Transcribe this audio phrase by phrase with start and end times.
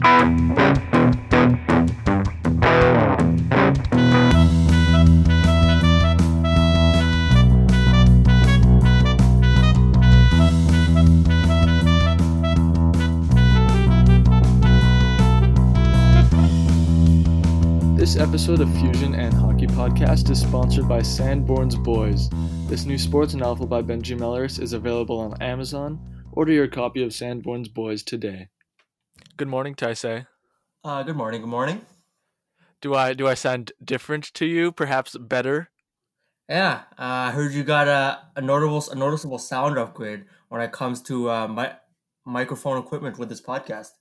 [0.00, 0.08] This
[18.16, 22.30] episode of Fusion and Hockey Podcast is sponsored by Sanborn's Boys.
[22.68, 26.00] This new sports novel by Benji Mellers is available on Amazon.
[26.32, 28.48] Order your copy of Sanborn's Boys today.
[29.40, 30.26] Good morning, Taisei.
[30.84, 31.40] Uh, good morning.
[31.40, 31.80] Good morning.
[32.82, 34.70] Do I do I sound different to you?
[34.70, 35.70] Perhaps better?
[36.46, 40.72] Yeah, uh, I heard you got a, a notable a noticeable sound upgrade when it
[40.72, 41.72] comes to uh, mi-
[42.26, 43.92] microphone equipment with this podcast.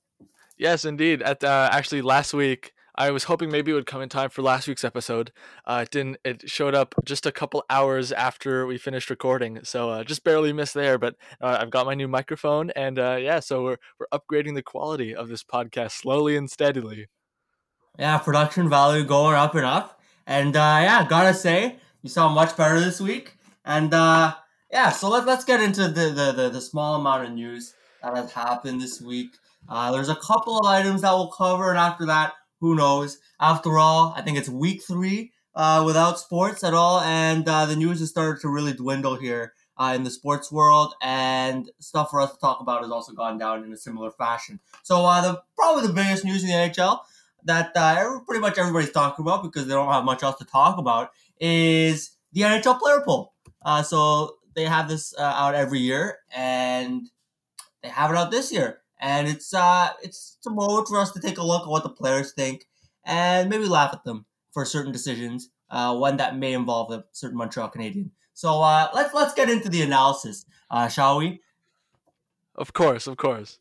[0.58, 1.22] Yes, indeed.
[1.22, 4.42] At uh, actually last week, I was hoping maybe it would come in time for
[4.42, 5.32] last week's episode.
[5.66, 6.18] Uh, it didn't.
[6.26, 10.52] It showed up just a couple hours after we finished recording, so uh, just barely
[10.52, 10.98] missed there.
[10.98, 14.62] But uh, I've got my new microphone, and uh, yeah, so we're we're upgrading the
[14.62, 17.08] quality of this podcast slowly and steadily.
[17.98, 22.58] Yeah, production value going up and up, and uh, yeah, gotta say you sound much
[22.58, 23.38] better this week.
[23.64, 24.36] And uh,
[24.70, 28.16] yeah, so let, let's get into the, the, the, the small amount of news that
[28.16, 29.32] has happened this week.
[29.70, 33.20] Uh, there's a couple of items that we'll cover, and after that, who knows?
[33.40, 37.76] After all, I think it's week three uh, without sports at all, and uh, the
[37.76, 42.22] news has started to really dwindle here uh, in the sports world, and stuff for
[42.22, 44.60] us to talk about has also gone down in a similar fashion.
[44.84, 47.00] So, uh, the probably the biggest news in the NHL
[47.46, 50.78] that uh, pretty much everybody's talking about because they don't have much else to talk
[50.78, 53.34] about is the NHL player poll.
[53.62, 57.10] Uh, so they have this out every year, and
[57.82, 61.20] they have it out this year and it's uh it's a moment for us to
[61.20, 62.68] take a look at what the players think
[63.06, 67.38] and maybe laugh at them for certain decisions, uh, one that may involve a certain
[67.38, 68.12] Montreal Canadian.
[68.34, 71.42] So uh, let's let's get into the analysis, uh, shall we?
[72.56, 73.60] Of course, of course.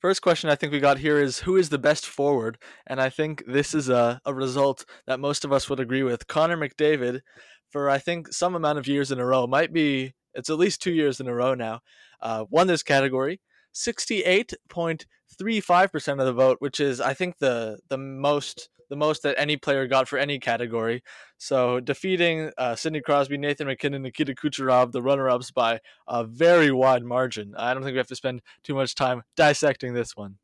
[0.00, 2.58] First question I think we got here is who is the best forward?
[2.86, 6.26] And I think this is a, a result that most of us would agree with.
[6.26, 7.22] Connor McDavid,
[7.70, 10.82] for I think some amount of years in a row, might be, it's at least
[10.82, 11.80] two years in a row now,
[12.20, 13.40] uh, won this category.
[13.74, 19.56] 68.35% of the vote, which is I think the the most the most that any
[19.56, 21.02] player got for any category.
[21.38, 27.02] So defeating uh, Sidney Crosby, Nathan MacKinnon, Nikita Kucherov, the runner-ups by a very wide
[27.02, 27.54] margin.
[27.56, 30.36] I don't think we have to spend too much time dissecting this one.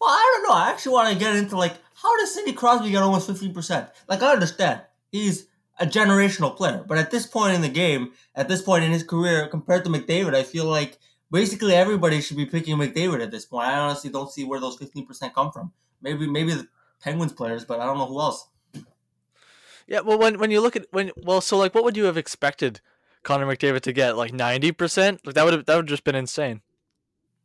[0.00, 0.54] Well, I don't know.
[0.54, 3.90] I actually want to get into like how does Sidney Crosby get almost 15%?
[4.08, 5.48] Like I understand he's
[5.80, 9.02] a generational player, but at this point in the game, at this point in his
[9.02, 10.98] career, compared to McDavid, I feel like
[11.30, 13.68] basically everybody should be picking McDavid at this point.
[13.68, 15.72] I honestly don't see where those fifteen percent come from.
[16.00, 16.68] Maybe maybe the
[17.00, 18.48] Penguins players, but I don't know who else.
[19.86, 22.16] Yeah, well, when when you look at when well, so like, what would you have
[22.16, 22.80] expected
[23.22, 24.16] Connor McDavid to get?
[24.16, 25.24] Like ninety percent?
[25.24, 26.60] Like that would have that would just been insane.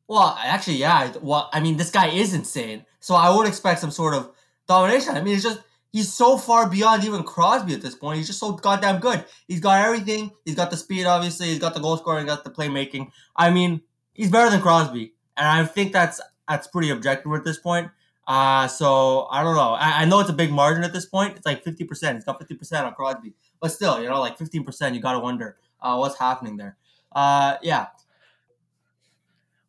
[0.07, 1.13] Well, actually, yeah.
[1.21, 2.85] Well, I mean, this guy is insane.
[2.99, 4.31] So I would expect some sort of
[4.67, 5.15] domination.
[5.15, 5.61] I mean, it's just
[5.93, 8.17] he's so far beyond even Crosby at this point.
[8.17, 9.23] He's just so goddamn good.
[9.47, 10.31] He's got everything.
[10.43, 11.47] He's got the speed, obviously.
[11.47, 12.25] He's got the goal scoring.
[12.25, 13.11] He's got the playmaking.
[13.37, 13.81] I mean,
[14.13, 17.89] he's better than Crosby, and I think that's that's pretty objective at this point.
[18.27, 19.73] Uh, so I don't know.
[19.73, 21.37] I, I know it's a big margin at this point.
[21.37, 22.17] It's like fifty percent.
[22.17, 24.95] He's got fifty percent on Crosby, but still, you know, like fifteen percent.
[24.95, 26.77] You got to wonder uh, what's happening there.
[27.11, 27.87] Uh, yeah.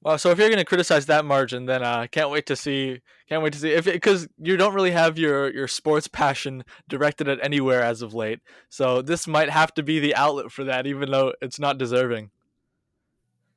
[0.05, 2.57] Well, so if you're going to criticize that margin, then I uh, can't wait to
[2.57, 3.01] see.
[3.27, 7.27] Can't wait to see if because you don't really have your your sports passion directed
[7.27, 8.41] at anywhere as of late.
[8.69, 12.31] So this might have to be the outlet for that, even though it's not deserving.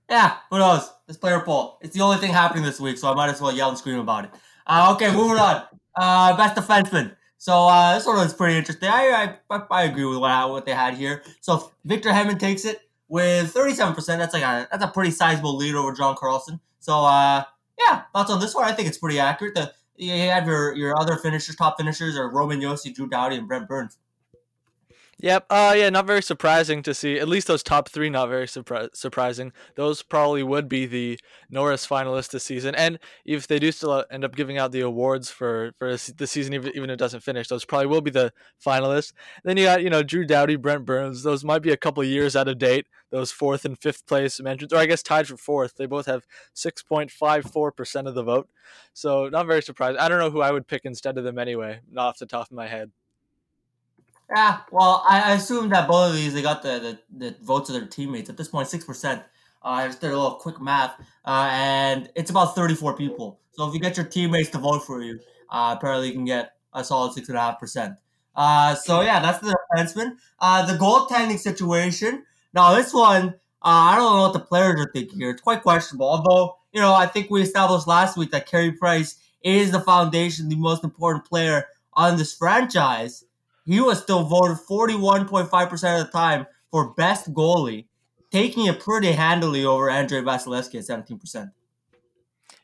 [0.10, 0.90] Yeah, who knows?
[1.06, 1.80] This player poll.
[1.82, 4.00] It's the only thing happening this week, so I might as well yell and scream
[4.00, 4.32] about it.
[4.66, 5.64] Uh, okay, moving on.
[5.98, 7.14] Uh, best defenseman.
[7.38, 8.88] So uh, this one was pretty interesting.
[8.88, 11.24] I I, I agree with what, what they had here.
[11.42, 14.06] So Victor Hedman takes it with 37%.
[14.06, 16.60] That's like a that's a pretty sizable lead over John Carlson.
[16.80, 17.44] So uh
[17.80, 18.66] yeah, thoughts on this one?
[18.66, 19.56] I think it's pretty accurate.
[19.56, 23.48] The you have your your other finishers, top finishers are Roman Josi, Drew Doughty, and
[23.48, 23.98] Brent Burns.
[25.20, 25.48] Yep.
[25.50, 27.18] Uh, yeah, not very surprising to see.
[27.18, 29.52] At least those top three, not very surpri- surprising.
[29.74, 31.20] Those probably would be the
[31.50, 32.76] Norris finalists this season.
[32.76, 36.54] And if they do still end up giving out the awards for, for the season,
[36.54, 38.32] even, even if it doesn't finish, those probably will be the
[38.64, 39.12] finalists.
[39.44, 41.24] then you got, you know, Drew Doughty, Brent Burns.
[41.24, 42.86] Those might be a couple years out of date.
[43.10, 45.78] Those fourth and fifth place mentions, or I guess tied for fourth.
[45.78, 48.50] They both have 6.54% of the vote.
[48.94, 49.98] So not very surprised.
[49.98, 52.52] I don't know who I would pick instead of them anyway, not off the top
[52.52, 52.92] of my head.
[54.36, 57.76] Yeah, well, I assume that both of these they got the, the, the votes of
[57.76, 58.30] their teammates.
[58.30, 58.64] At this point.
[58.64, 59.22] point, six percent.
[59.64, 63.40] Uh, I just did a little quick math, uh, and it's about thirty-four people.
[63.52, 65.20] So if you get your teammates to vote for you,
[65.50, 67.96] uh, apparently you can get a solid six and a half percent.
[68.36, 70.18] Uh, so yeah, that's the defenseman.
[70.40, 72.24] Uh, the goaltending situation.
[72.54, 73.32] Now this one, uh,
[73.62, 75.32] I don't know what the players are thinking here.
[75.32, 76.08] It's quite questionable.
[76.10, 80.50] Although you know, I think we established last week that Carey Price is the foundation,
[80.50, 83.24] the most important player on this franchise,
[83.68, 87.86] he was still voted 41.5% of the time for best goalie,
[88.32, 91.52] taking it pretty handily over Andrei Vasilevskiy at 17%.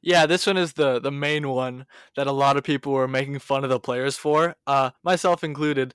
[0.01, 1.85] Yeah, this one is the the main one
[2.17, 5.93] that a lot of people were making fun of the players for, uh, myself included.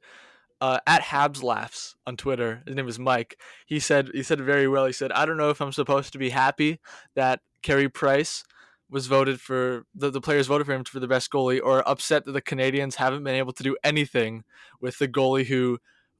[0.60, 2.62] Uh, at Habs laughs on Twitter.
[2.66, 3.38] His name is Mike.
[3.64, 4.86] He said he said very well.
[4.86, 6.80] He said, "I don't know if I'm supposed to be happy
[7.14, 8.42] that Carey Price
[8.90, 12.24] was voted for the, the players voted for him for the best goalie, or upset
[12.24, 14.44] that the Canadiens haven't been able to do anything
[14.80, 15.78] with the goalie who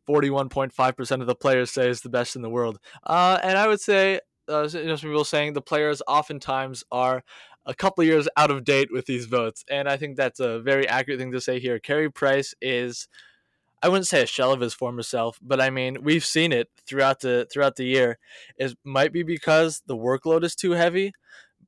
[0.09, 2.79] 41.5% of the players say is the best in the world.
[3.05, 7.23] Uh, and I would say, uh, you know, some people saying the players oftentimes are
[7.67, 10.89] a couple years out of date with these votes, and I think that's a very
[10.89, 11.79] accurate thing to say here.
[11.79, 13.09] Carey Price is,
[13.83, 16.71] I wouldn't say a shell of his former self, but I mean we've seen it
[16.87, 18.19] throughout the throughout the year.
[18.57, 21.13] It might be because the workload is too heavy,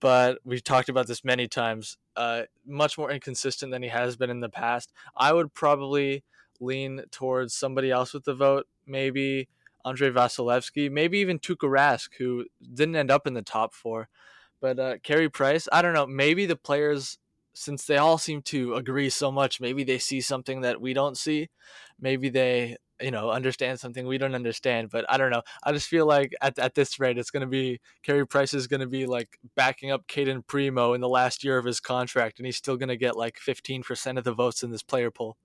[0.00, 1.96] but we've talked about this many times.
[2.16, 4.92] Uh, much more inconsistent than he has been in the past.
[5.16, 6.24] I would probably
[6.60, 9.48] lean towards somebody else with the vote, maybe
[9.84, 12.44] Andrei Vasilevskiy, maybe even Tuukka Rask, who
[12.74, 14.08] didn't end up in the top four.
[14.60, 16.06] But uh, Carey Price, I don't know.
[16.06, 17.18] Maybe the players,
[17.54, 21.16] since they all seem to agree so much, maybe they see something that we don't
[21.16, 21.48] see.
[21.98, 24.90] Maybe they, you know, understand something we don't understand.
[24.90, 25.42] But I don't know.
[25.62, 28.66] I just feel like at, at this rate, it's going to be Carey Price is
[28.66, 32.38] going to be like backing up Cayden Primeau in the last year of his contract,
[32.38, 35.36] and he's still going to get like 15% of the votes in this player poll.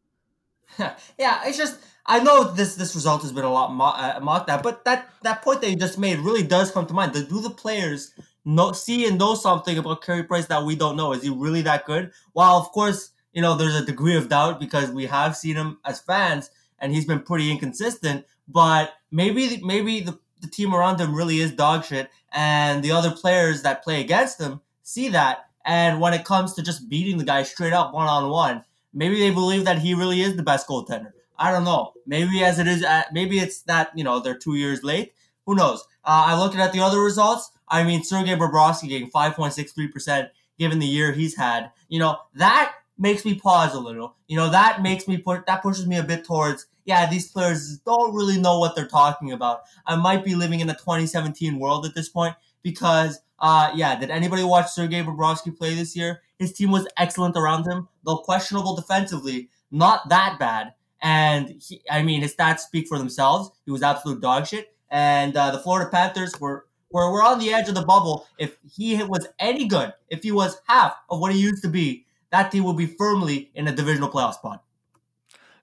[0.80, 4.50] yeah, it's just I know this this result has been a lot mo- uh, mocked
[4.50, 7.14] at, but that that point that you just made really does come to mind.
[7.14, 8.14] Do the players
[8.44, 11.14] know see and know something about Carey Price that we don't know?
[11.14, 12.12] Is he really that good?
[12.34, 15.78] While of course you know there's a degree of doubt because we have seen him
[15.86, 16.50] as fans
[16.80, 18.26] and he's been pretty inconsistent.
[18.48, 23.12] But maybe maybe the the team around him really is dog shit, and the other
[23.12, 25.46] players that play against him see that.
[25.66, 28.64] And when it comes to just beating the guy straight up one on one,
[28.94, 31.12] maybe they believe that he really is the best goaltender.
[31.38, 31.94] I don't know.
[32.06, 35.14] Maybe as it is, uh, maybe it's that you know they're two years late.
[35.46, 35.82] Who knows?
[36.04, 37.52] Uh, I look at the other results.
[37.68, 40.30] I mean, Sergei Bobrovsky getting five point six three percent
[40.60, 41.72] given the year he's had.
[41.90, 44.16] You know that makes me pause a little.
[44.28, 47.80] You know that makes me put that pushes me a bit towards yeah these players
[47.80, 49.62] don't really know what they're talking about.
[49.86, 54.10] I might be living in a 2017 world at this point because uh yeah did
[54.10, 56.22] anybody watch Sergei Bobrovsky play this year?
[56.40, 60.74] His team was excellent around him, though questionable defensively, not that bad.
[61.02, 63.52] And he, I mean, his stats speak for themselves.
[63.66, 64.74] He was absolute dog shit.
[64.90, 68.26] And uh, the Florida Panthers were were, were on the edge of the bubble.
[68.38, 72.06] If he was any good, if he was half of what he used to be,
[72.32, 74.64] that team will be firmly in a divisional playoff spot.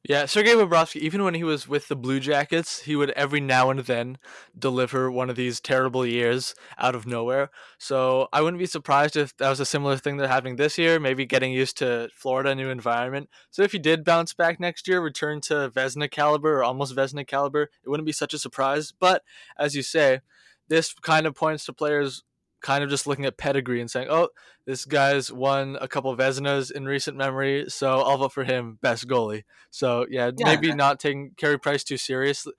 [0.04, 3.70] Yeah, Sergei Bobrovsky, even when he was with the Blue Jackets, he would every now
[3.70, 4.18] and then
[4.58, 7.50] deliver one of these terrible years out of nowhere.
[7.78, 10.98] So I wouldn't be surprised if that was a similar thing that's happening this year,
[10.98, 13.30] maybe getting used to Florida, new environment.
[13.52, 17.24] So if he did bounce back next year, return to Vezina caliber or almost Vezina
[17.24, 18.92] caliber, it wouldn't be such a surprise.
[18.98, 19.22] But
[19.56, 20.22] as you say,
[20.66, 22.24] this kind of points to players
[22.62, 24.28] kind of just looking at pedigree and saying, "Oh,
[24.66, 28.78] this guy's won a couple of Vezinas in recent memory, so I'll vote for him
[28.82, 32.52] best goalie." So yeah, yeah maybe not taking Carey Price too seriously,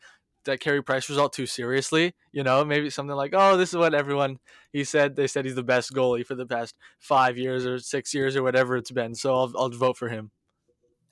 [0.45, 2.13] that Carey Price result too seriously.
[2.31, 4.39] You know, maybe something like, "Oh, this is what everyone
[4.71, 5.15] he said.
[5.15, 8.43] They said he's the best goalie for the past five years or six years or
[8.43, 10.31] whatever it's been, so I'll I'll vote for him."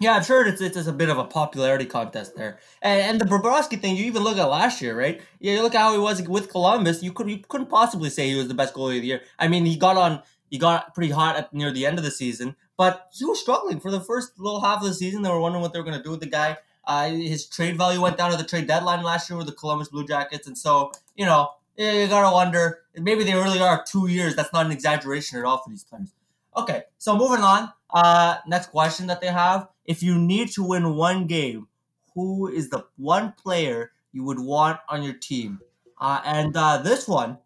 [0.02, 2.58] Yeah, I'm sure it's, it's, a bit of a popularity contest there.
[2.82, 5.22] And, and the Bobrovsky thing, you even look at last year, right?
[5.40, 7.04] Yeah, you look at how he was with Columbus.
[7.04, 9.22] You could you couldn't possibly say he was the best goalie of the year.
[9.38, 12.10] I mean, he got on he got pretty hot at near the end of the
[12.10, 15.22] season, but he was struggling for the first little half of the season.
[15.22, 16.58] They were wondering what they were going to do with the guy.
[16.84, 19.90] Uh, his trade value went down at the trade deadline last year with the Columbus
[19.90, 24.36] Blue Jackets, and so you know you gotta wonder maybe they really are two years.
[24.36, 26.12] That's not an exaggeration at all for these players.
[26.58, 27.72] Okay, so moving on.
[27.92, 31.68] Uh, next question that they have: If you need to win one game,
[32.14, 35.60] who is the one player you would want on your team?
[36.00, 37.38] Uh, and uh, this one,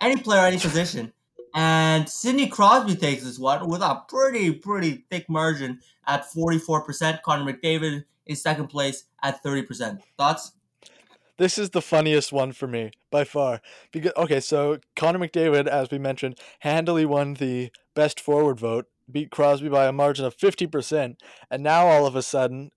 [0.00, 1.12] any player, any position.
[1.54, 7.22] And Sidney Crosby takes this one with a pretty, pretty thick margin at 44%.
[7.22, 10.00] Connor McDavid is second place at 30%.
[10.16, 10.52] Thoughts?
[11.38, 13.60] This is the funniest one for me by far.
[13.90, 19.30] Because okay, so Connor McDavid, as we mentioned, handily won the best forward vote, beat
[19.30, 21.14] Crosby by a margin of 50%,
[21.50, 22.70] and now all of a sudden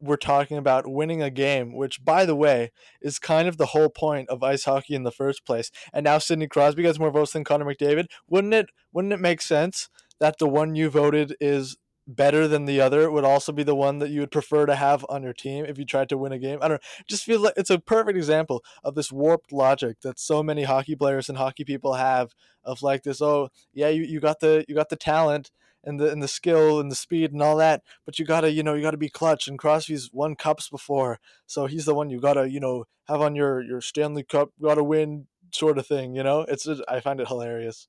[0.00, 3.88] we're talking about winning a game, which, by the way, is kind of the whole
[3.88, 5.70] point of ice hockey in the first place.
[5.92, 8.06] And now Sidney Crosby gets more votes than Connor McDavid.
[8.28, 8.66] Wouldn't it?
[8.92, 9.88] Wouldn't it make sense
[10.20, 11.76] that the one you voted is
[12.06, 15.06] better than the other would also be the one that you would prefer to have
[15.08, 16.58] on your team if you tried to win a game.
[16.60, 16.88] I don't know.
[17.08, 20.94] Just feel like it's a perfect example of this warped logic that so many hockey
[20.96, 24.74] players and hockey people have of like this, oh yeah, you, you got the you
[24.74, 25.50] got the talent
[25.84, 28.62] and the and the skill and the speed and all that, but you gotta you
[28.62, 29.48] know you gotta be clutch.
[29.48, 33.34] And Crosby's won cups before, so he's the one you gotta you know have on
[33.34, 36.14] your your Stanley Cup, gotta win sort of thing.
[36.14, 37.88] You know, it's just, I find it hilarious.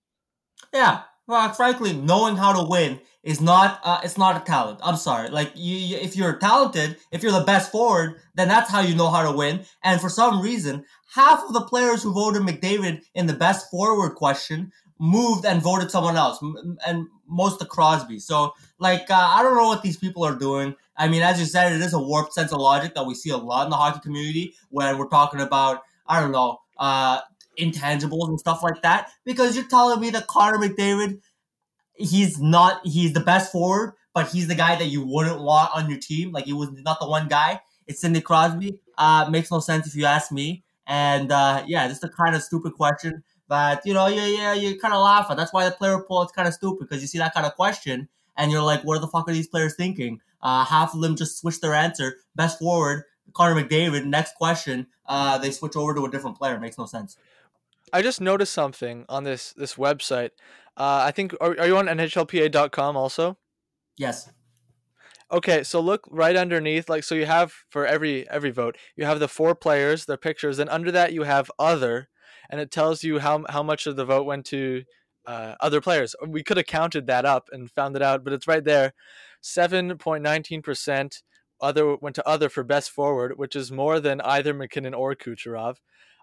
[0.73, 4.79] Yeah, well, frankly, knowing how to win is not uh, it's not a talent.
[4.83, 5.29] I'm sorry.
[5.29, 8.95] Like you, you, if you're talented, if you're the best forward, then that's how you
[8.95, 9.65] know how to win.
[9.83, 10.85] And for some reason,
[11.15, 15.91] half of the players who voted McDavid in the best forward question moved and voted
[15.91, 16.41] someone else,
[16.85, 18.19] and most of Crosby.
[18.19, 20.75] So, like, uh, I don't know what these people are doing.
[20.95, 23.29] I mean, as you said, it is a warped sense of logic that we see
[23.29, 27.19] a lot in the hockey community when we're talking about, I don't know, uh,
[27.59, 29.09] intangibles and stuff like that.
[29.25, 31.19] Because you're telling me that Connor McDavid,
[31.95, 35.89] he's not, he's the best forward, but he's the guy that you wouldn't want on
[35.89, 36.31] your team.
[36.31, 37.59] Like, he was not the one guy.
[37.87, 38.79] It's Sidney Crosby.
[38.97, 40.63] Uh, makes no sense if you ask me.
[40.87, 44.79] And uh, yeah, just a kind of stupid question that you know, yeah, yeah, you
[44.79, 45.37] kind of laugh at.
[45.37, 47.55] That's why the player poll is kind of stupid because you see that kind of
[47.55, 50.21] question and you're like, what the fuck are these players thinking?
[50.41, 52.17] Uh, half of them just switch their answer.
[52.35, 54.05] Best forward, Connor McDavid.
[54.05, 56.59] Next question, uh, they switch over to a different player.
[56.59, 57.17] Makes no sense.
[57.93, 60.31] I just noticed something on this this website.
[60.77, 63.37] Uh, I think are, are you on NHLPA.com also?
[63.97, 64.29] Yes.
[65.31, 69.19] Okay, so look right underneath, like so you have for every every vote, you have
[69.19, 72.09] the four players, their pictures, and under that you have other,
[72.49, 74.83] and it tells you how how much of the vote went to
[75.25, 76.15] uh, other players.
[76.27, 78.93] We could have counted that up and found it out, but it's right there.
[79.41, 81.23] Seven point nineteen percent
[81.61, 85.77] other went to other for best forward, which is more than either MacKinnon or Kucherov.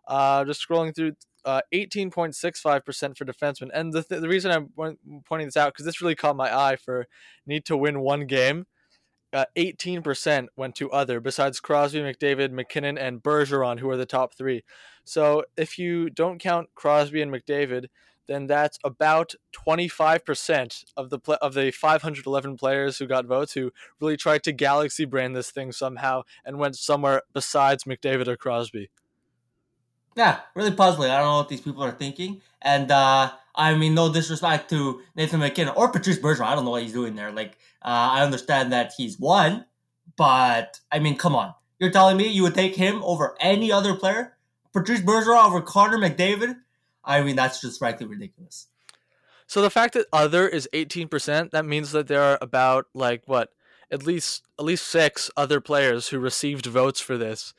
[0.07, 1.13] Uh, just scrolling through,
[1.45, 3.71] uh, 18.65% for defensemen.
[3.73, 6.77] And the, th- the reason I'm pointing this out, because this really caught my eye
[6.77, 7.07] for
[7.47, 8.67] need to win one game
[9.33, 14.35] uh, 18% went to other, besides Crosby, McDavid, MacKinnon, and Bergeron, who are the top
[14.35, 14.63] three.
[15.05, 17.87] So if you don't count Crosby and McDavid,
[18.29, 24.17] then that's about 25% of the of the 511 players who got votes who really
[24.17, 28.91] tried to galaxy brand this thing somehow and went somewhere besides McDavid or Crosby.
[30.17, 31.11] Yeah, really puzzling.
[31.11, 32.43] I don't know what these people are thinking.
[32.61, 36.47] And uh, I mean, no disrespect to Nathan MacKinnon or Patrice Bergeron.
[36.47, 37.33] I don't know what he's doing there.
[37.33, 39.65] Like, uh, I understand that he's won,
[40.17, 41.55] but I mean, come on.
[41.79, 44.37] You're telling me you would take him over any other player?
[44.73, 46.57] Patrice Bergeron over Connor McDavid?
[47.05, 48.69] I mean, that's just frankly ridiculous.
[49.47, 53.51] So the fact that other is 18%, that means that there are about like what?
[53.91, 57.53] At least at least 6 other players who received votes for this.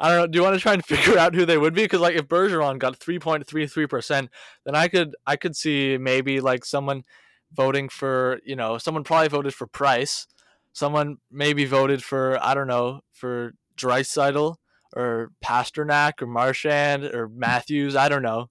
[0.00, 0.26] I don't know.
[0.26, 1.82] Do you want to try and figure out who they would be?
[1.82, 4.30] Because like if Bergeron got three point three three percent,
[4.64, 7.04] then I could I could see maybe like someone
[7.52, 10.26] voting for you know someone probably voted for Price,
[10.72, 14.56] someone maybe voted for I don't know for Draisaitl
[14.94, 17.96] or Pastrnak or Marchand or Matthews.
[17.96, 18.48] I don't know.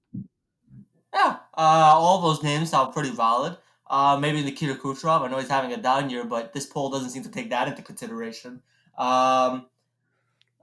[1.14, 3.58] Yeah, uh, all those names sound pretty valid.
[3.90, 5.22] Uh, maybe Nikita Kucherov.
[5.22, 7.68] I know he's having a down year, but this poll doesn't seem to take that
[7.68, 8.62] into consideration.
[8.98, 9.68] Um,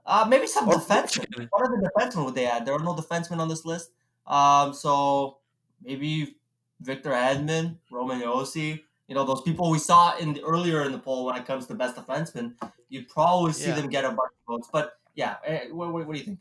[0.05, 1.47] uh, maybe some or defensemen.
[1.49, 2.65] What other defensemen would they add?
[2.65, 3.91] There are no defensemen on this list.
[4.27, 5.37] Um, so
[5.83, 6.35] maybe
[6.81, 10.99] Victor Hedman, Roman Josi, you know, those people we saw in the, earlier in the
[10.99, 12.53] poll when it comes to best defensemen,
[12.89, 13.75] you'd probably see yeah.
[13.75, 14.69] them get a bunch of votes.
[14.71, 16.39] But yeah, eh, what, what, what do you think?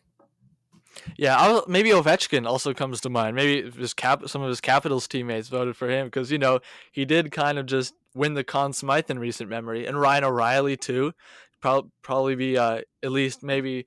[1.16, 3.34] Yeah, I'll, maybe Ovechkin also comes to mind.
[3.34, 6.60] Maybe his cap, some of his Capitals teammates voted for him because you know
[6.92, 10.76] he did kind of just win the Conn Smythe in recent memory, and Ryan O'Reilly
[10.76, 11.12] too
[11.60, 13.86] pro- probably be uh, at least maybe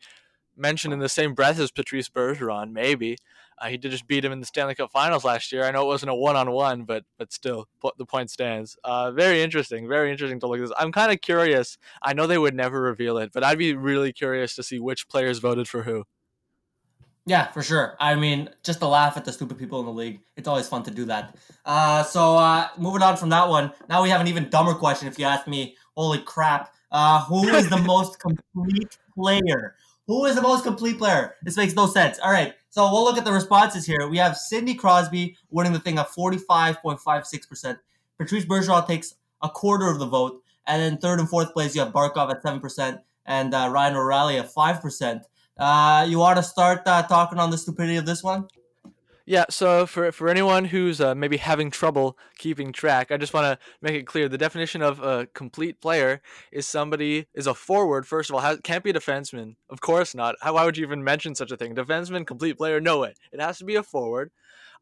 [0.56, 2.72] mentioned in the same breath as Patrice Bergeron.
[2.72, 3.18] Maybe
[3.60, 5.64] uh, he did just beat him in the Stanley Cup Finals last year.
[5.64, 8.78] I know it wasn't a one-on-one, but but still, the point stands.
[8.84, 9.88] Uh, very interesting.
[9.88, 10.74] Very interesting to look at this.
[10.78, 11.78] I'm kind of curious.
[12.02, 15.08] I know they would never reveal it, but I'd be really curious to see which
[15.08, 16.06] players voted for who.
[17.26, 17.98] Yeah, for sure.
[18.00, 20.22] I mean, just to laugh at the stupid people in the league.
[20.38, 21.36] It's always fun to do that.
[21.66, 25.10] Uh, so uh, moving on from that one, now we have an even dumber question.
[25.10, 26.74] If you ask me, holy crap!
[26.90, 29.76] Uh, who is the most complete player?
[30.08, 31.36] Who is the most complete player?
[31.44, 32.18] This makes no sense.
[32.20, 34.08] All right, so we'll look at the responses here.
[34.08, 37.78] We have Sidney Crosby winning the thing at 45.56%.
[38.18, 40.42] Patrice Bergeron takes a quarter of the vote.
[40.66, 44.38] And then third and fourth place, you have Barkov at 7% and uh, Ryan O'Reilly
[44.38, 45.22] at 5%.
[45.58, 48.48] Uh, you want to start uh, talking on the stupidity of this one?
[49.30, 53.44] Yeah, so for, for anyone who's uh, maybe having trouble keeping track, I just want
[53.44, 58.08] to make it clear the definition of a complete player is somebody is a forward.
[58.08, 59.58] First of all, has, can't be a defenseman.
[59.70, 60.36] Of course not.
[60.42, 61.76] How, why would you even mention such a thing?
[61.76, 62.80] Defenseman, complete player?
[62.80, 63.16] No way.
[63.34, 64.32] It has to be a forward.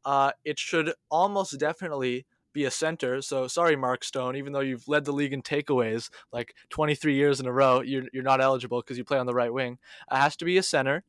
[0.06, 3.24] Uh, it should almost definitely be a center.
[3.24, 7.40] So sorry, Mark Stone, even though you've led the league in takeaways like 23 years
[7.40, 9.80] in a row, you're, you're not eligible because you play on the right wing.
[10.12, 11.04] It has to be a center.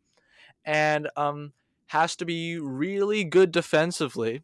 [0.64, 1.52] And um,
[1.87, 4.43] has to be really good defensively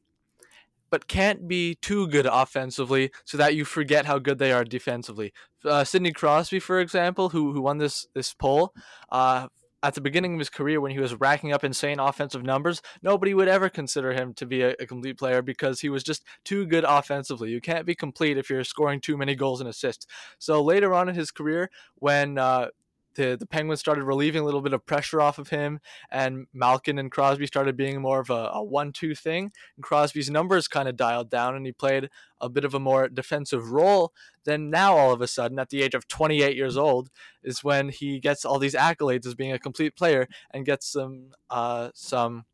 [0.93, 5.33] but can't be too good offensively so that you forget how good they are defensively.
[5.65, 8.75] Uh, Sidney Crosby, for example, who who won this this poll,
[9.11, 9.49] uh,
[9.83, 13.35] at the beginning of his career when he was racking up insane offensive numbers, nobody
[13.35, 16.67] would ever consider him to be a, a, complete player because he was just too
[16.67, 17.51] good offensively.
[17.51, 20.07] You can't be complete if you're scoring too many goals and assists.
[20.39, 22.69] So later on in his career, when uh,
[23.15, 26.99] the, the Penguins started relieving a little bit of pressure off of him, and Malkin
[26.99, 29.53] and Crosby started being more of a, a one two thing.
[29.77, 33.09] And Crosby's numbers kind of dialed down, and he played a bit of a more
[33.09, 34.13] defensive role.
[34.45, 37.11] Then now, all of a sudden, at the age of 28 years old,
[37.43, 41.31] is when he gets all these accolades as being a complete player and gets some
[41.51, 42.45] uh, some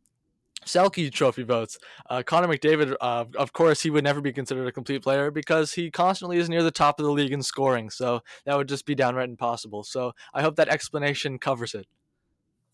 [0.65, 1.79] Selke Trophy votes.
[2.09, 5.73] Uh, Connor McDavid, uh, of course, he would never be considered a complete player because
[5.73, 7.91] he constantly is near the top of the league in scoring.
[7.91, 9.85] So that would just be downright impossible.
[9.85, 11.87] So I hope that explanation covers it.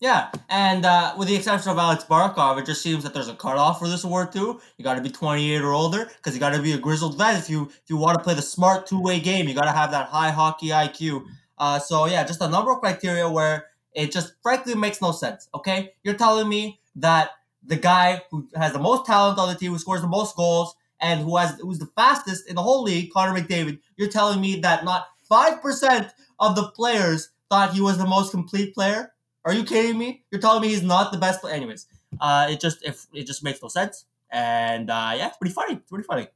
[0.01, 3.33] Yeah, and uh, with the exception of Alex Barkov, it just seems that there's a
[3.33, 4.59] cutoff for this award too.
[4.77, 7.39] You got to be 28 or older because you got to be a grizzled vet
[7.39, 9.47] if you if you want to play the smart two way game.
[9.47, 11.25] You got to have that high hockey IQ.
[11.57, 15.47] Uh, so yeah, just a number of criteria where it just frankly makes no sense.
[15.55, 17.29] Okay, you're telling me that
[17.65, 20.75] the guy who has the most talent on the team, who scores the most goals,
[20.99, 23.79] and who has who's the fastest in the whole league, Connor McDavid.
[23.97, 28.31] You're telling me that not five percent of the players thought he was the most
[28.31, 29.13] complete player?
[29.43, 30.23] Are you kidding me?
[30.31, 31.53] You're telling me he's not the best player?
[31.53, 31.87] Anyways,
[32.19, 35.75] uh, it just if it just makes no sense, and uh, yeah, it's pretty funny.
[35.75, 36.27] It's pretty funny.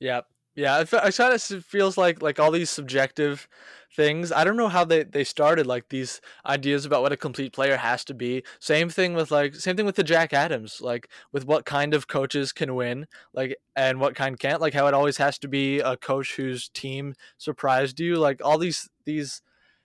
[0.00, 0.22] Yeah,
[0.54, 0.80] yeah.
[0.80, 3.48] It, it kind of feels like like all these subjective
[3.94, 4.32] things.
[4.32, 7.76] I don't know how they, they started like these ideas about what a complete player
[7.76, 8.42] has to be.
[8.58, 12.08] Same thing with like same thing with the Jack Adams, like with what kind of
[12.08, 14.60] coaches can win, like and what kind can't.
[14.60, 18.16] Like how it always has to be a coach whose team surprised you.
[18.16, 19.42] Like all these these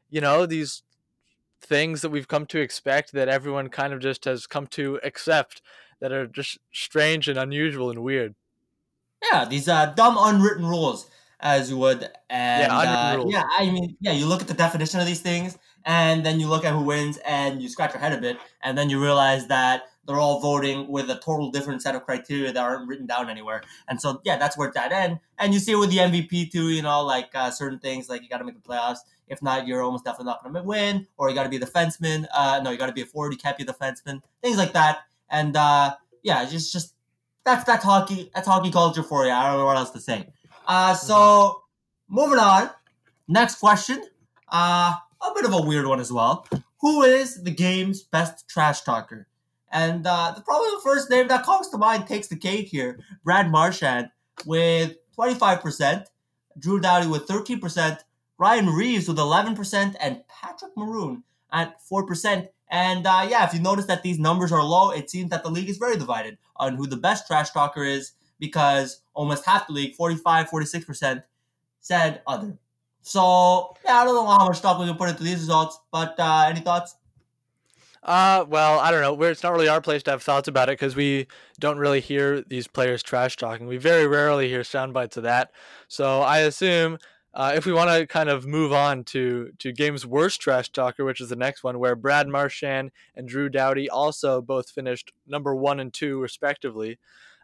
[0.09, 0.83] you know, these
[1.61, 5.61] things that we've come to expect that everyone kind of just has come to accept
[5.99, 8.35] that are just strange and unusual and weird.
[9.23, 11.09] Yeah, these uh, dumb unwritten rules
[11.39, 12.09] as you would.
[12.29, 15.57] And yeah, uh, yeah, I mean, yeah, you look at the definition of these things,
[15.85, 18.77] and then you look at who wins, and you scratch your head a bit, and
[18.77, 22.63] then you realize that they're all voting with a total different set of criteria that
[22.63, 23.61] aren't written down anywhere.
[23.89, 24.91] And so, yeah, that's where it's at.
[24.91, 26.69] And and you see it with the MVP too.
[26.69, 28.99] You know, like uh, certain things, like you got to make the playoffs.
[29.27, 31.05] If not, you're almost definitely not going to win.
[31.17, 32.25] Or you got to be a defenseman.
[32.33, 33.33] Uh, no, you got to be a forward.
[33.33, 34.21] You can't be a defenseman.
[34.41, 34.99] Things like that.
[35.29, 36.93] And uh, yeah, just just
[37.47, 38.29] that's that's hockey.
[38.35, 39.31] That's hockey culture for you.
[39.31, 40.27] I don't know what else to say.
[40.67, 42.15] Uh, so mm-hmm.
[42.15, 42.69] moving on.
[43.27, 44.03] Next question.
[44.49, 46.45] Uh, a bit of a weird one as well.
[46.81, 49.27] Who is the game's best trash talker?
[49.71, 52.99] And uh, probably the first name that comes to mind takes the cake here.
[53.23, 54.09] Brad Marchand
[54.45, 56.05] with 25%,
[56.59, 57.99] Drew Doughty with 13%,
[58.37, 62.47] Ryan Reaves with 11%, and Patrick Maroon at 4%.
[62.69, 65.49] And uh, yeah, if you notice that these numbers are low, it seems that the
[65.49, 69.73] league is very divided on who the best trash talker is because almost half the
[69.73, 71.23] league, 45, 46%,
[71.81, 72.57] said other.
[73.01, 76.15] So, yeah, I don't know how much stock we can put into these results, but
[76.19, 76.95] uh, any thoughts?
[78.03, 79.21] Uh, well, I don't know.
[79.23, 81.27] It's not really our place to have thoughts about it because we
[81.59, 83.67] don't really hear these players trash talking.
[83.67, 85.51] We very rarely hear sound bites of that.
[85.87, 86.99] So I assume
[87.37, 91.05] uh, if we want to kind of move on to to game's worst trash talker,
[91.05, 95.55] which is the next one, where Brad Marchand and Drew Doughty also both finished number
[95.55, 96.97] one and two respectively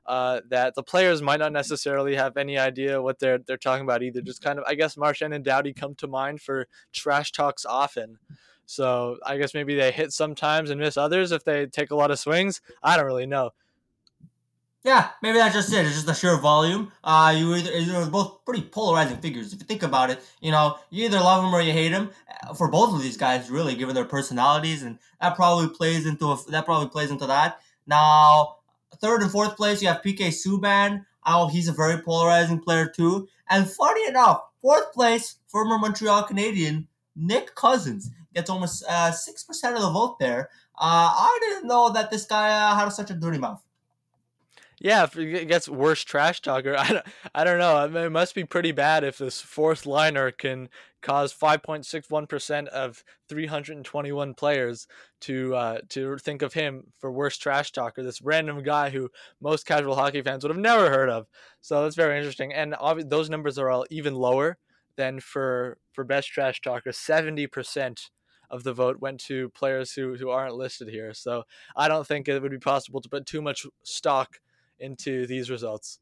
[0.08, 4.02] uh, that the players might not necessarily have any idea what they're they're talking about
[4.02, 4.22] either.
[4.22, 8.18] Just kind of, I guess, Marchand and Doughty come to mind for trash talks often.
[8.66, 12.10] So I guess maybe they hit sometimes and miss others if they take a lot
[12.10, 12.62] of swings.
[12.82, 13.52] I don't really know.
[14.84, 15.86] Yeah, maybe that's just it.
[15.86, 16.92] It's just the sheer volume.
[17.04, 19.54] Uh, you either you're both pretty polarizing figures.
[19.54, 22.10] If you think about it, you know, you either love them or you hate them.
[22.44, 26.32] Uh, for both of these guys, really, given their personalities, and that probably plays into
[26.32, 27.60] a, that probably plays into that.
[27.88, 28.58] Now,
[29.00, 31.06] third and fourth place, you have PK Subban.
[31.26, 33.30] Oh, he's a very polarizing player too.
[33.50, 39.48] And funny enough, fourth place, former Montreal Canadian Nick Cousins gets almost uh, six uh,
[39.48, 40.50] percent of the vote there.
[40.76, 43.62] Uh, I didn't know that this guy uh, had such a dirty mouth.
[44.84, 47.78] Yeah, if it gets worse trash talker, I don't, I don't know.
[47.78, 50.70] I mean, it must be pretty bad if this fourth liner can
[51.02, 54.86] cause 5.61% of 321 players
[55.22, 58.04] to uh, to think of him for worst trash talker.
[58.04, 59.10] This random guy who
[59.42, 61.28] most casual hockey fans would have never heard of.
[61.62, 62.54] So that's very interesting.
[62.54, 64.58] And obviously, those numbers are all even lower
[64.98, 66.92] than for for best trash talker.
[66.92, 68.10] 70%
[68.50, 71.14] of the vote went to players who who aren't listed here.
[71.14, 71.44] So
[71.74, 74.40] I don't think it would be possible to put too much stock
[74.84, 76.00] into these results.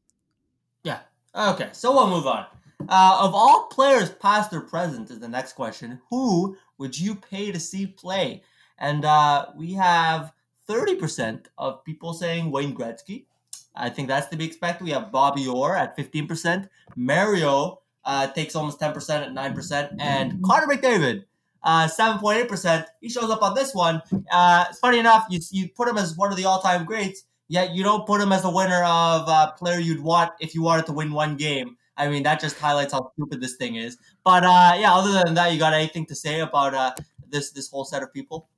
[0.82, 1.00] Yeah.
[1.34, 1.70] Okay.
[1.72, 2.46] So we'll move on.
[2.88, 6.00] Uh, of all players, past or present, is the next question.
[6.10, 8.42] Who would you pay to see play?
[8.78, 10.32] And uh, we have
[10.68, 13.26] 30% of people saying Wayne Gretzky,
[13.74, 14.84] I think that's to be expected.
[14.84, 16.68] We have Bobby Orr at 15%.
[16.96, 19.96] Mario uh, takes almost 10% at 9%.
[19.98, 21.24] And Connor McDavid,
[21.62, 22.86] uh, 7.8%.
[23.00, 24.02] He shows up on this one.
[24.30, 27.24] Uh, it's funny enough, you, you put him as one of the all time greats,
[27.52, 30.62] yet you don't put him as the winner of uh, player you'd want if you
[30.62, 31.76] wanted to win one game.
[31.98, 33.98] I mean, that just highlights how stupid this thing is.
[34.24, 36.94] But uh, yeah, other than that, you got anything to say about uh,
[37.28, 38.48] this this whole set of people?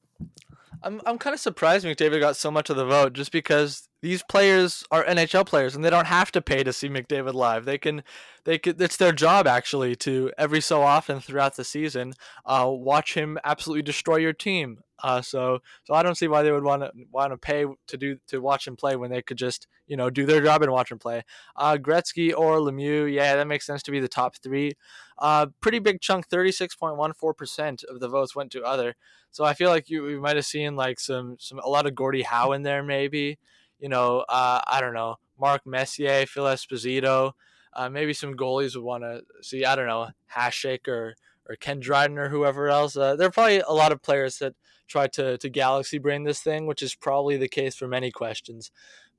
[0.84, 4.22] I'm I'm kind of surprised McDavid got so much of the vote just because these
[4.22, 7.64] players are NHL players and they don't have to pay to see McDavid live.
[7.64, 8.02] They can,
[8.44, 8.80] they could.
[8.80, 12.12] It's their job actually to every so often throughout the season,
[12.44, 14.80] uh, watch him absolutely destroy your team.
[15.02, 17.96] Uh, so so I don't see why they would want to want to pay to
[17.96, 20.70] do to watch him play when they could just you know do their job and
[20.70, 21.22] watch him play.
[21.56, 24.72] Uh, Gretzky or Lemieux, yeah, that makes sense to be the top three.
[25.18, 28.62] Uh, pretty big chunk, thirty six point one four percent of the votes went to
[28.62, 28.96] other.
[29.30, 31.94] So I feel like you we might have seen like some some a lot of
[31.94, 33.38] Gordie Howe in there maybe
[33.84, 37.32] you know, uh, I don't know, Mark Messier, Phil Esposito,
[37.74, 41.16] uh, maybe some goalies would want to see, I don't know, Hasek or,
[41.48, 42.96] or Ken Dryden or whoever else.
[42.96, 44.54] Uh, there are probably a lot of players that
[44.86, 48.70] try to, to galaxy brain this thing, which is probably the case for many questions.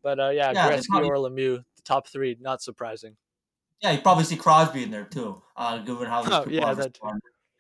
[0.01, 3.17] But uh, yeah, yeah Gretzky probably, or Lemieux, the top three, not surprising.
[3.85, 6.97] Yeah, you probably see Crosby in there too, uh, given how oh, yeah, that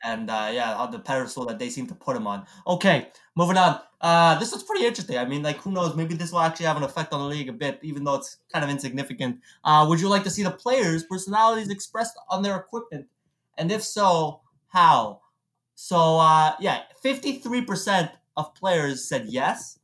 [0.03, 2.47] and uh, yeah, on the pedestal that they seem to put him on.
[2.65, 3.79] Okay, moving on.
[4.01, 5.19] Uh, this looks pretty interesting.
[5.19, 5.95] I mean, like, who knows?
[5.95, 8.37] Maybe this will actually have an effect on the league a bit, even though it's
[8.51, 9.39] kind of insignificant.
[9.63, 13.05] Uh, would you like to see the players' personalities expressed on their equipment?
[13.59, 15.21] And if so, how?
[15.75, 19.77] So, uh, yeah, 53% of players said yes,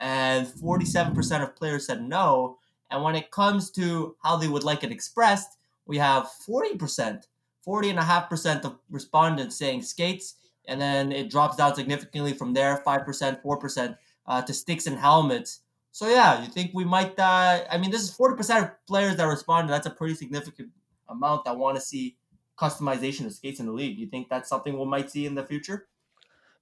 [0.00, 2.58] and 47% of players said no.
[2.90, 5.57] And when it comes to how they would like it expressed,
[5.88, 7.24] we have 40%
[7.68, 13.96] 40.5% of respondents saying skates, and then it drops down significantly from there 5%, 4%
[14.26, 15.60] uh, to sticks and helmets.
[15.92, 19.24] So, yeah, you think we might, uh, I mean, this is 40% of players that
[19.24, 19.70] responded.
[19.70, 20.70] That's a pretty significant
[21.08, 22.16] amount that want to see
[22.58, 23.98] customization of skates in the league.
[23.98, 25.88] You think that's something we might see in the future?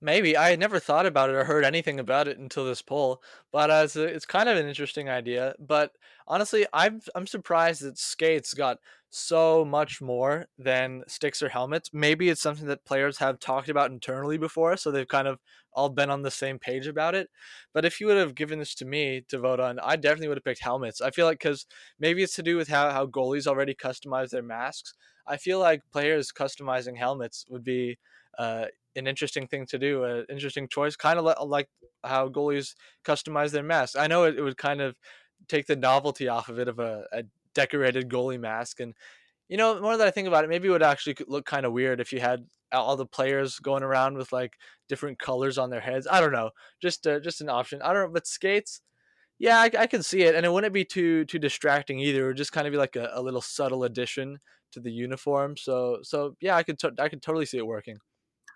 [0.01, 3.71] Maybe I never thought about it or heard anything about it until this poll, but
[3.71, 5.55] uh, it's, a, it's kind of an interesting idea.
[5.59, 5.93] But
[6.27, 8.79] honestly, I'm I'm surprised that skates got
[9.17, 11.91] so much more than sticks or helmets.
[11.93, 15.39] Maybe it's something that players have talked about internally before, so they've kind of
[15.73, 17.31] all been on the same page about it.
[17.73, 20.37] But if you would have given this to me to vote on, I definitely would
[20.37, 21.01] have picked helmets.
[21.01, 21.67] I feel like because
[21.99, 24.93] maybe it's to do with how how goalies already customize their masks.
[25.27, 27.99] I feel like players customizing helmets would be
[28.39, 31.69] uh, an interesting thing to do, an interesting choice, kind of like
[32.05, 32.75] how goalies
[33.05, 33.97] customize their masks.
[33.97, 34.95] I know it, it, would kind of
[35.49, 37.23] take the novelty off of it of a, a
[37.57, 38.95] decorated goalie mask, and
[39.49, 41.73] you know, more that I think about it, maybe it would actually look kind of
[41.73, 44.55] weird if you had all the players going around with like
[44.89, 46.07] different colors on their heads.
[46.11, 47.83] I don't know, just uh, just an option.
[47.83, 48.83] I don't know, but skates.
[49.39, 52.25] Yeah, I, I can see it, and it wouldn't be too too distracting either.
[52.25, 54.39] It would just kind of be like a, a little subtle addition
[54.73, 55.57] to the uniform.
[55.57, 57.99] So so yeah, I could I could totally see it working.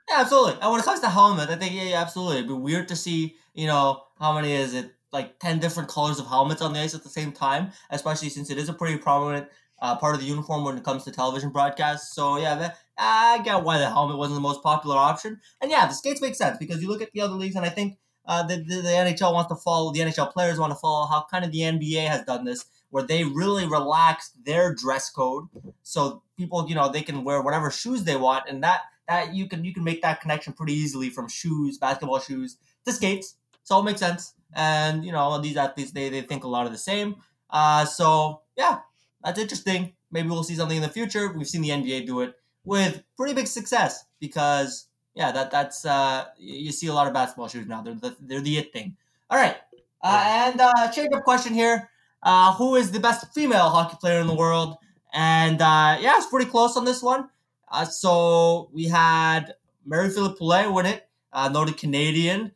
[0.08, 0.60] Yeah, absolutely.
[0.60, 2.38] And when it comes to helmet, I think yeah, yeah, absolutely.
[2.38, 4.92] It'd be weird to see, you know, how many is it?
[5.12, 8.50] Like ten different colors of helmets on the ice at the same time, especially since
[8.50, 9.48] it is a pretty prominent
[9.80, 12.14] uh, part of the uniform when it comes to television broadcasts.
[12.14, 15.40] So yeah, I get why the helmet wasn't the most popular option.
[15.60, 17.70] And yeah, the skates make sense because you look at the other leagues, and I
[17.70, 21.06] think uh, the, the, the NHL wants to follow the NHL players want to follow
[21.06, 25.48] how kind of the NBA has done this, where they really relaxed their dress code,
[25.82, 29.48] so people you know they can wear whatever shoes they want, and that that you
[29.48, 33.36] can you can make that connection pretty easily from shoes, basketball shoes to skates.
[33.62, 34.34] So it makes sense.
[34.54, 37.16] And you know, these athletes they, they think a lot of the same.
[37.48, 38.80] Uh, so yeah,
[39.22, 39.92] that's interesting.
[40.10, 41.32] Maybe we'll see something in the future.
[41.32, 42.34] We've seen the NBA do it
[42.64, 47.48] with pretty big success because yeah, that that's uh, you see a lot of basketball
[47.48, 47.82] shoes now.
[47.82, 48.96] They're the, they're the it thing.
[49.28, 49.56] All right,
[50.02, 51.88] uh, and uh, change up question here.
[52.22, 54.76] Uh, who is the best female hockey player in the world?
[55.12, 57.28] And uh, yeah, it's pretty close on this one.
[57.70, 59.54] Uh, so we had
[59.86, 62.52] Marie-Philip Poulin win it, uh, noted Canadian.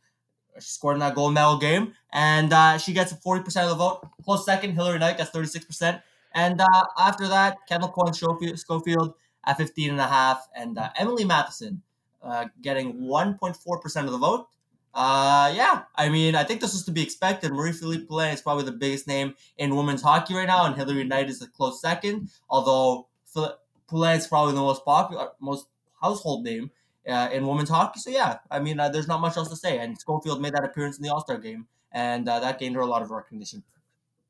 [0.59, 4.07] She scored in that gold medal game, and uh, she gets 40% of the vote.
[4.23, 6.01] Close second, Hilary Knight gets 36%.
[6.33, 9.13] And uh, after that, Kendall Coyne Schofield
[9.45, 11.81] at 15 and a half, and uh, Emily Matheson
[12.23, 14.47] uh, getting 1.4% of the vote.
[14.93, 17.51] Uh, yeah, I mean, I think this was to be expected.
[17.51, 21.29] Marie-Philip Poulin is probably the biggest name in women's hockey right now, and Hilary Knight
[21.29, 22.29] is a close second.
[22.49, 23.07] Although
[23.87, 25.67] Poulin is probably the most popular, most
[26.01, 26.71] household name
[27.07, 27.99] uh, in women's hockey.
[27.99, 29.79] So yeah, I mean, uh, there's not much else to say.
[29.79, 32.81] And Schofield made that appearance in the All Star game, and uh, that gained her
[32.81, 33.63] a lot of recognition.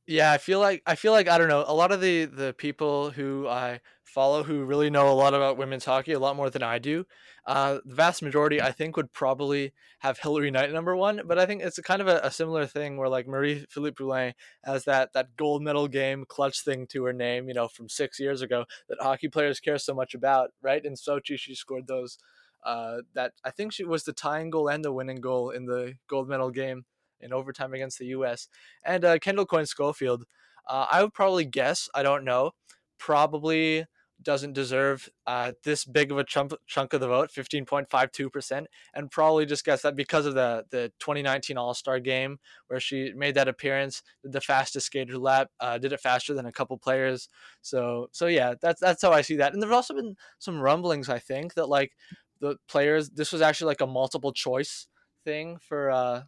[0.07, 2.53] Yeah, I feel like I feel like I don't know a lot of the the
[2.57, 6.51] people who I follow who really know a lot about women's hockey a lot more
[6.51, 7.05] than I do.
[7.47, 11.47] Uh, the vast majority I think would probably have Hilary Knight number one, but I
[11.47, 14.33] think it's a kind of a, a similar thing where like Marie Philip Poulin
[14.63, 18.19] has that that gold medal game clutch thing to her name, you know, from six
[18.19, 20.85] years ago that hockey players care so much about, right?
[20.85, 22.19] In Sochi, she scored those.
[22.65, 25.93] Uh, that I think she was the tying goal and the winning goal in the
[26.07, 26.85] gold medal game
[27.21, 28.47] in overtime against the U.S.
[28.83, 30.25] And uh, Kendall Coyne Schofield,
[30.67, 32.51] uh, I would probably guess, I don't know,
[32.97, 33.85] probably
[34.21, 39.45] doesn't deserve uh, this big of a chunk, chunk of the vote, 15.52%, and probably
[39.45, 43.47] just guess that because of the, the 2019 All Star game where she made that
[43.47, 47.29] appearance, the fastest skater lap, uh, did it faster than a couple players.
[47.61, 49.53] So, so yeah, that's that's how I see that.
[49.53, 51.91] And there's also been some rumblings, I think, that like
[52.39, 54.87] the players, this was actually like a multiple choice
[55.23, 56.23] thing for uh,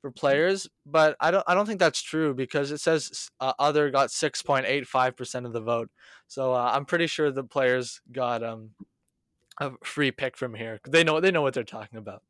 [0.00, 3.90] for players, but I don't I don't think that's true because it says uh, other
[3.90, 5.90] got 6.85% of the vote.
[6.26, 8.70] So uh, I'm pretty sure the players got um
[9.60, 10.80] a free pick from here.
[10.88, 12.22] They know they know what they're talking about.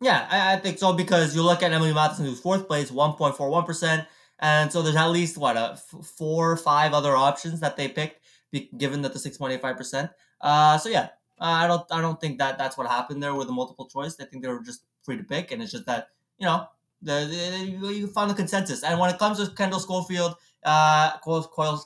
[0.00, 4.06] Yeah, I, I think so because you look at Emily Matheson, who's fourth place, 1.41%.
[4.38, 7.88] And so there's at least, what, a f- four or five other options that they
[7.88, 8.20] picked,
[8.52, 10.10] be- given that the 6.85%.
[10.42, 11.08] Uh, so yeah,
[11.40, 14.16] uh, I don't I don't think that that's what happened there with the multiple choice.
[14.20, 16.66] I think they were just free to pick, and it's just that you know,
[17.02, 17.26] the,
[17.82, 18.82] the you find the consensus.
[18.82, 21.42] And when it comes to Kendall Schofield, uh, Coil,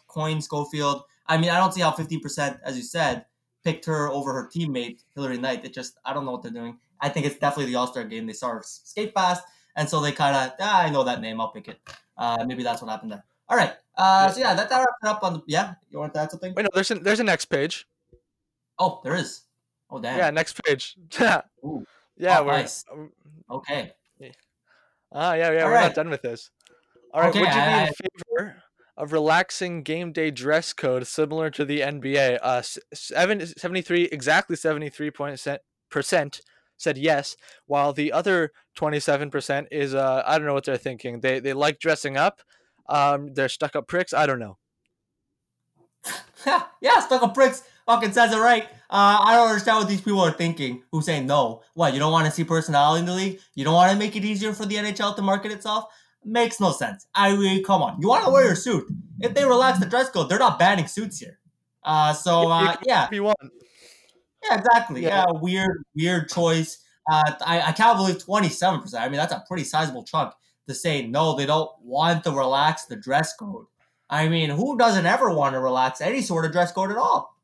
[0.08, 3.26] Coyne Schofield, I mean, I don't see how 15%, as you said,
[3.64, 5.64] picked her over her teammate, Hilary Knight.
[5.64, 6.78] It just, I don't know what they're doing.
[7.00, 8.26] I think it's definitely the All Star game.
[8.26, 9.44] They saw her skate fast.
[9.76, 11.40] And so they kind of, ah, I know that name.
[11.40, 11.78] I'll pick it.
[12.16, 13.24] Uh, maybe that's what happened there.
[13.48, 13.72] All right.
[13.96, 15.74] Uh, so yeah, that, that wraps it up on the, yeah.
[15.90, 16.52] You want to add something?
[16.54, 17.86] Wait, no, there's a, there's a next page.
[18.81, 19.43] Oh, there is.
[19.90, 20.19] Oh, damn.
[20.19, 20.97] Yeah, next page.
[21.21, 21.43] yeah.
[22.16, 22.40] Yeah.
[22.40, 22.85] Oh, nice.
[23.51, 23.93] Okay.
[25.12, 25.83] Ah, yeah, yeah, All we're right.
[25.83, 26.51] not done with this.
[27.12, 28.62] All right, okay, would you be I, in favor
[28.97, 32.38] of relaxing game day dress code similar to the NBA?
[32.40, 32.62] Uh,
[32.95, 36.40] 73, exactly 73%
[36.77, 41.21] said yes, while the other 27% is, uh, I don't know what they're thinking.
[41.21, 42.40] They, they like dressing up.
[42.88, 44.14] Um, they're stuck up pricks.
[44.14, 44.59] I don't know.
[46.81, 47.64] yeah, stuck up pricks.
[47.90, 48.62] Fucking says it right.
[48.88, 51.62] Uh, I don't understand what these people are thinking who say no.
[51.74, 53.40] What, you don't want to see personality in the league?
[53.57, 55.87] You don't want to make it easier for the NHL to market itself?
[56.24, 57.09] Makes no sense.
[57.16, 58.00] I mean, come on.
[58.00, 58.85] You want to wear your suit.
[59.18, 61.40] If they relax the dress code, they're not banning suits here.
[61.83, 63.07] Uh, so, uh, yeah.
[63.07, 63.38] If you want.
[64.44, 65.03] Yeah, exactly.
[65.03, 66.79] Yeah, yeah weird, weird choice.
[67.11, 68.94] Uh, I, I can't believe 27%.
[68.94, 70.33] I mean, that's a pretty sizable chunk
[70.68, 73.66] to say no, they don't want to relax the dress code.
[74.09, 77.35] I mean, who doesn't ever want to relax any sort of dress code at all?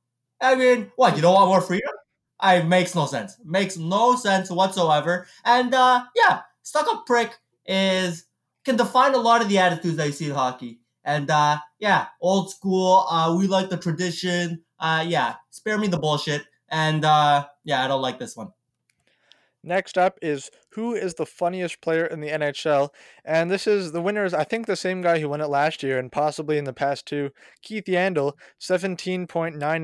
[0.40, 1.92] I mean, what, you don't want more freedom?
[2.38, 3.36] I makes no sense.
[3.44, 5.26] Makes no sense whatsoever.
[5.44, 7.34] And uh yeah, stuck up prick
[7.66, 8.24] is
[8.64, 10.80] can define a lot of the attitudes that you see in hockey.
[11.04, 14.62] And uh yeah, old school, uh we like the tradition.
[14.78, 16.42] Uh yeah, spare me the bullshit.
[16.68, 18.48] And uh yeah, I don't like this one.
[19.66, 22.90] Next up is who is the funniest player in the NHL?
[23.24, 25.82] And this is the winner is I think the same guy who won it last
[25.82, 27.30] year and possibly in the past two,
[27.62, 27.88] Keith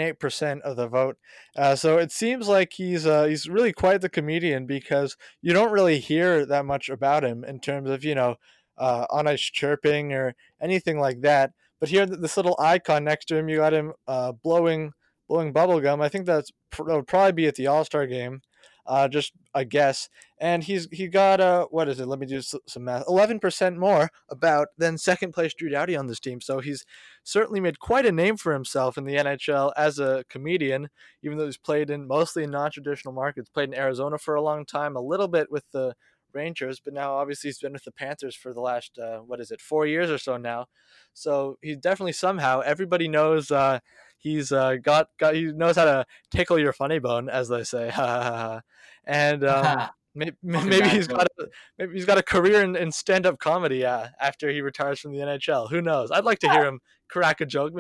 [0.00, 1.16] eight percent of the vote.
[1.56, 5.72] Uh, so it seems like he's uh, he's really quite the comedian because you don't
[5.72, 8.36] really hear that much about him in terms of you know
[8.78, 11.50] uh, on ice chirping or anything like that.
[11.80, 14.92] But here, this little icon next to him, you got him uh, blowing
[15.28, 16.00] blowing bubble gum.
[16.00, 18.42] I think that's that would probably be at the All Star game
[18.86, 20.08] uh, just a guess.
[20.38, 22.06] And he's he got uh what is it?
[22.06, 23.04] Let me do some math.
[23.06, 26.40] Eleven percent more about than second place Drew Doughty on this team.
[26.40, 26.84] So he's
[27.22, 30.88] certainly made quite a name for himself in the NHL as a comedian,
[31.22, 33.50] even though he's played in mostly in non-traditional markets.
[33.50, 35.94] Played in Arizona for a long time, a little bit with the
[36.34, 39.50] Rangers, but now obviously he's been with the Panthers for the last uh, what is
[39.50, 40.66] it, four years or so now.
[41.14, 43.80] So he's definitely somehow everybody knows uh,
[44.22, 47.90] he's uh, got got he knows how to tickle your funny bone, as they say.
[49.04, 51.46] and um, maybe, maybe he's got a,
[51.78, 55.12] maybe he's got a career in, in stand up comedy uh, after he retires from
[55.12, 55.70] the NHL.
[55.70, 56.10] Who knows?
[56.10, 57.72] I'd like to hear him crack a joke.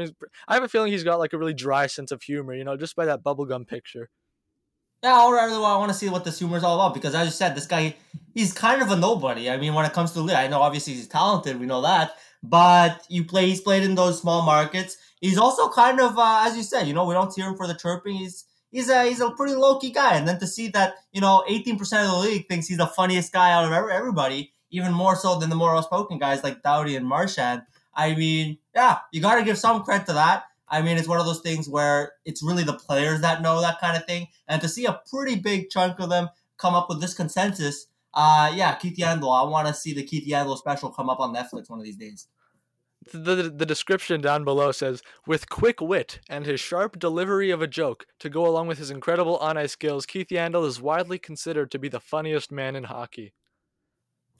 [0.48, 2.76] I have a feeling he's got like a really dry sense of humor, you know,
[2.76, 4.10] just by that bubblegum picture.
[5.02, 5.48] Yeah, all right.
[5.50, 7.56] Well, I want to see what this humor is all about because, as you said,
[7.56, 7.96] this guy,
[8.34, 9.50] he's kind of a nobody.
[9.50, 13.04] I mean, when it comes to I know obviously he's talented, we know that, but
[13.08, 14.98] you play, he's played in those small markets.
[15.22, 17.68] He's also kind of, uh, as you said, you know, we don't hear him for
[17.68, 18.16] the chirping.
[18.16, 21.20] He's he's a he's a pretty low key guy, and then to see that you
[21.20, 24.92] know, eighteen percent of the league thinks he's the funniest guy out of everybody, even
[24.92, 27.62] more so than the more outspoken guys like Doughty and Marchand.
[27.94, 30.44] I mean, yeah, you got to give some credit to that.
[30.68, 33.78] I mean, it's one of those things where it's really the players that know that
[33.78, 37.00] kind of thing, and to see a pretty big chunk of them come up with
[37.00, 39.38] this consensus, uh, yeah, Keith Yandle.
[39.38, 41.96] I want to see the Keith Yandle special come up on Netflix one of these
[41.96, 42.26] days.
[43.12, 47.66] The, the, description down below says, with quick wit and his sharp delivery of a
[47.66, 51.70] joke to go along with his incredible on ice skills, Keith Yandle is widely considered
[51.70, 53.32] to be the funniest man in hockey.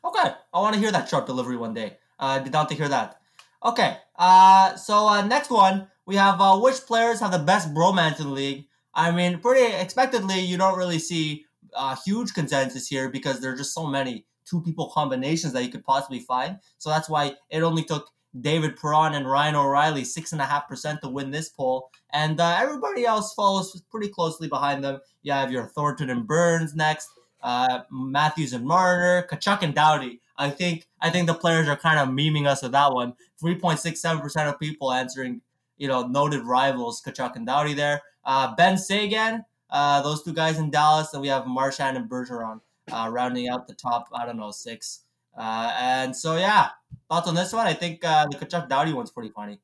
[0.05, 1.97] Okay, I want to hear that sharp delivery one day.
[2.19, 3.21] I Uh, did not hear that.
[3.65, 8.19] Okay, uh, so uh, next one we have uh, which players have the best bromance
[8.19, 8.67] in the league.
[8.95, 13.57] I mean, pretty expectedly, you don't really see a huge consensus here because there are
[13.57, 16.59] just so many two people combinations that you could possibly find.
[16.79, 20.69] So that's why it only took David Perron and Ryan O'Reilly six and a half
[20.69, 25.01] percent to win this poll, and uh, everybody else follows pretty closely behind them.
[25.23, 27.09] You have your Thornton and Burns next,
[27.43, 30.21] uh, Matthews and Marner, Tkachuk and Doughty.
[30.39, 33.15] I think I think the players are kind of memeing us with that one.
[33.39, 35.43] Three point six seven percent of people answering,
[35.77, 38.01] you know, noted rivals Tkachuk and Doughty there.
[38.25, 42.61] Uh, Benn Seguin, uh, those two guys in Dallas, and we have Marchand and Bergeron
[42.91, 44.09] uh, rounding out the top.
[44.15, 45.01] I don't know six.
[45.37, 46.69] Uh, and so yeah,
[47.13, 47.67] thoughts on this one?
[47.67, 49.61] I think uh, the Tkachuk Doughty one's pretty funny.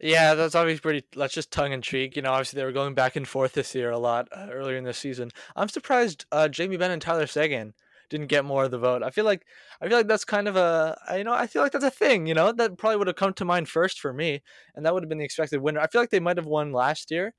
[0.00, 1.04] Yeah, that's obviously pretty.
[1.16, 2.14] That's just tongue in cheek.
[2.14, 4.76] You know, obviously they were going back and forth this year a lot uh, earlier
[4.76, 5.30] in the season.
[5.56, 7.74] I'm surprised uh, Jamie Benn and Tyler Seguin
[8.08, 9.02] didn't get more of the vote.
[9.02, 9.44] I feel like
[9.82, 12.26] I feel like that's kind of a you know I feel like that's a thing.
[12.26, 14.40] You know that probably would have come to mind first for me,
[14.76, 15.80] and that would have been the expected winner.
[15.80, 17.34] I feel like they might have won last year,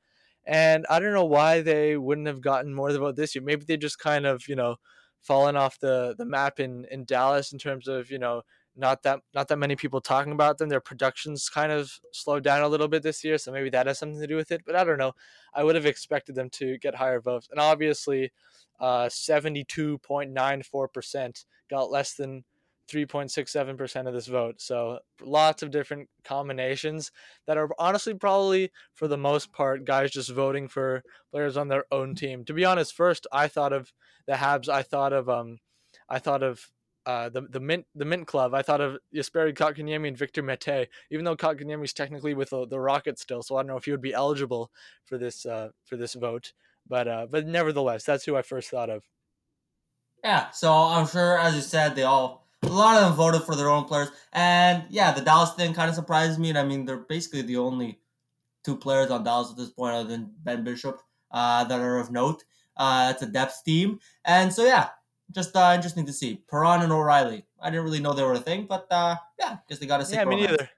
[0.45, 3.43] and I don't know why they wouldn't have gotten more of the vote this year.
[3.43, 4.75] Maybe they just kind of you know
[5.21, 8.41] fallen off the the map in in Dallas in terms of you know
[8.79, 10.69] not that not that many people talking about them.
[10.69, 13.99] Their production's kind of slowed down a little bit this year, so maybe that has
[13.99, 14.61] something to do with it.
[14.65, 15.13] But I don't know.
[15.53, 18.31] I would have expected them to get higher votes, and obviously,
[18.79, 22.43] uh, seventy-two point nine four percent got less than
[22.89, 24.59] 3.67% of this vote.
[24.59, 27.11] So lots of different combinations
[27.45, 31.85] that are honestly probably for the most part guys just voting for players on their
[31.91, 32.43] own team.
[32.45, 33.93] To be honest, first I thought of
[34.25, 34.69] the Habs.
[34.69, 35.59] I thought of um,
[36.09, 36.71] I thought of
[37.05, 38.53] uh, the the mint the mint club.
[38.53, 40.87] I thought of Jesperi Kotkaniemi and Victor Mete.
[41.11, 43.85] Even though Kotkaniemi is technically with the, the Rockets still, so I don't know if
[43.85, 44.71] he would be eligible
[45.05, 46.53] for this uh, for this vote.
[46.87, 49.03] But uh, but nevertheless, that's who I first thought of.
[50.23, 53.55] Yeah, so I'm sure, as you said, they all a lot of them voted for
[53.55, 56.49] their own players, and yeah, the Dallas thing kind of surprised me.
[56.49, 57.99] And I mean, they're basically the only
[58.65, 62.11] two players on Dallas at this point, other than Ben Bishop, uh, that are of
[62.11, 62.43] note.
[62.75, 64.89] Uh, it's a depth team, and so yeah,
[65.31, 66.43] just uh, interesting to see.
[66.49, 67.45] Perron and O'Reilly.
[67.61, 70.05] I didn't really know they were a thing, but uh, yeah, guess they got a
[70.05, 70.51] sick Yeah, me romance.
[70.51, 70.69] neither.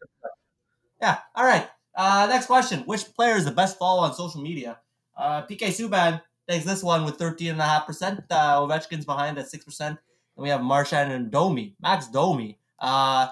[1.01, 1.17] Yeah.
[1.35, 1.67] All right.
[1.95, 4.79] Uh, next question: Which player is the best follow on social media?
[5.17, 8.21] Uh, PK Subban takes this one with thirteen and a half percent.
[8.29, 9.99] Uh, Ovechkin's behind at six percent.
[10.37, 12.57] And we have Marchand and Domi, Max Domi.
[12.79, 13.27] Uh,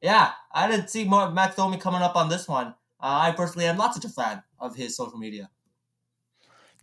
[0.00, 2.68] yeah, I didn't see more Max Domi coming up on this one.
[3.00, 5.50] Uh, I personally am not such a fan of his social media.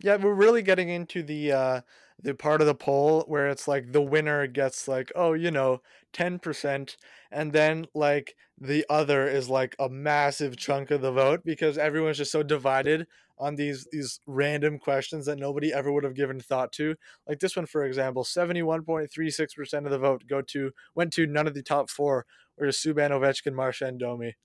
[0.02, 1.80] Yeah, we're really getting into the uh
[2.22, 5.82] the part of the poll where it's like the winner gets like, oh, you know,
[6.12, 6.96] 10%
[7.30, 12.18] and then like the other is like a massive chunk of the vote because everyone's
[12.18, 13.06] just so divided
[13.38, 16.94] on these these random questions that nobody ever would have given thought to.
[17.26, 21.54] Like this one for example, 71.36% of the vote go to went to none of
[21.54, 22.26] the top 4
[22.58, 24.36] or to Subban, Ovechkin, Marchand, Domi.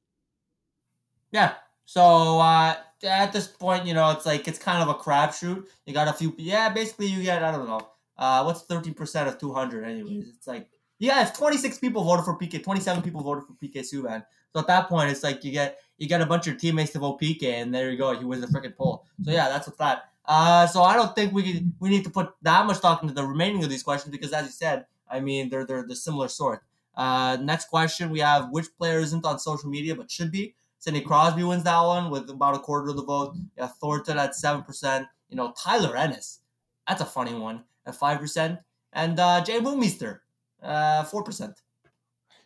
[1.31, 1.55] Yeah.
[1.87, 2.01] So
[2.41, 5.65] uh, at this point, you know, it's like it's kind of a crapshoot.
[5.85, 6.35] You got a few.
[6.37, 7.79] Yeah, basically, you get I don't know.
[8.17, 9.85] Uh, what's thirteen percent of two hundred?
[9.85, 10.67] Anyways, it's like
[10.99, 14.25] yeah, if twenty six people voted for PK, twenty seven people voted for PK Subban.
[14.51, 16.99] So at that point, it's like you get you get a bunch of teammates to
[16.99, 18.19] vote PK, and there you go.
[18.19, 19.05] He wins the freaking poll.
[19.23, 20.09] So yeah, that's what's that.
[20.25, 23.23] Uh, so I don't think we we need to put that much thought into the
[23.23, 26.63] remaining of these questions because, as you said, I mean they're they're the similar sort.
[26.95, 30.53] Uh, next question we have: Which player isn't on social media but should be?
[30.87, 33.35] Sidney Crosby wins that one with about a quarter of the vote.
[33.57, 35.09] Yeah, Thornton at seven percent.
[35.27, 36.39] You know, Tyler Ennis,
[36.87, 38.59] that's a funny one at five percent,
[38.93, 40.19] and uh, Jay Bouwmeester,
[40.63, 41.61] uh, four percent.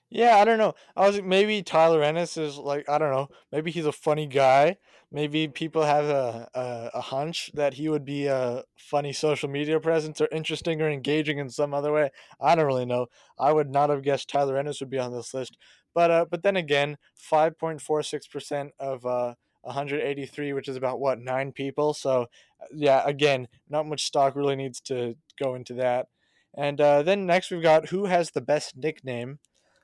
[0.10, 0.74] Yeah, I don't know.
[0.98, 3.28] I was maybe Tyler Ennis is like I don't know.
[3.52, 4.78] Maybe he's a funny guy.
[5.12, 9.80] Maybe people have a, a a hunch that he would be a funny social media
[9.80, 12.10] presence or interesting or engaging in some other way.
[12.42, 13.06] I don't really know.
[13.38, 15.58] I would not have guessed Tyler Ennis would be on this list.
[15.94, 20.76] But uh, but then again, five point four six percent of uh 183, which is
[20.76, 21.94] about what nine people.
[21.94, 22.24] So
[22.62, 26.08] uh, yeah, again, not much stock really needs to go into that.
[26.56, 29.40] And uh, then next we've got who has the best nickname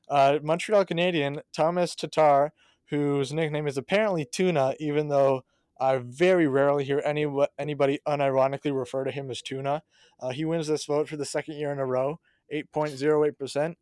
[0.09, 2.53] uh, Montreal Canadien Tomas Tatar,
[2.89, 5.43] whose nickname is apparently Tuna, even though
[5.79, 7.27] I very rarely hear any
[7.59, 9.83] anybody unironically refer to him as Tuna.
[10.19, 12.19] Uh, he wins this vote for the second year in a row,
[12.51, 13.75] 8.08%.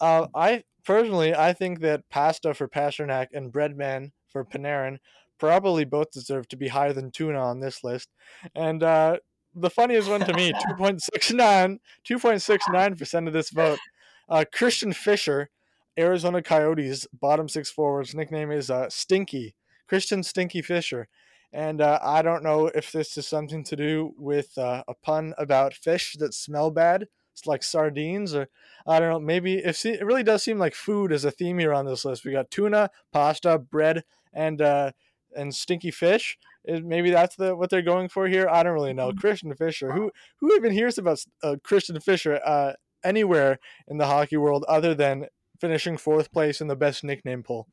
[0.00, 4.98] Uh, I personally, I think that Pasta for Pastrnak and Breadman for Panarin
[5.38, 8.08] probably both deserve to be higher than Tuna on this list.
[8.54, 9.18] And uh,
[9.54, 11.78] the funniest one to me, 2.69,
[12.08, 13.78] 2.69% of this vote,
[14.28, 15.50] uh, Christian Fischer
[15.98, 19.54] Arizona Coyotes bottom six forwards nickname is uh, Stinky
[19.88, 21.08] Christian Stinky Fischer.
[21.52, 25.34] and uh, I don't know if this is something to do with uh, a pun
[25.36, 27.08] about fish that smell bad.
[27.40, 28.48] It's like sardines, or
[28.86, 29.20] I don't know.
[29.20, 32.24] Maybe if it really does seem like food is a theme here on this list.
[32.24, 34.92] We got tuna, pasta, bread, and uh,
[35.34, 36.38] and stinky fish.
[36.66, 38.46] Maybe that's the what they're going for here.
[38.48, 39.12] I don't really know.
[39.12, 39.92] Christian Fischer.
[39.92, 40.10] Who
[40.40, 45.26] who even hears about uh, Christian Fischer uh, anywhere in the hockey world other than
[45.58, 47.66] finishing fourth place in the best nickname poll?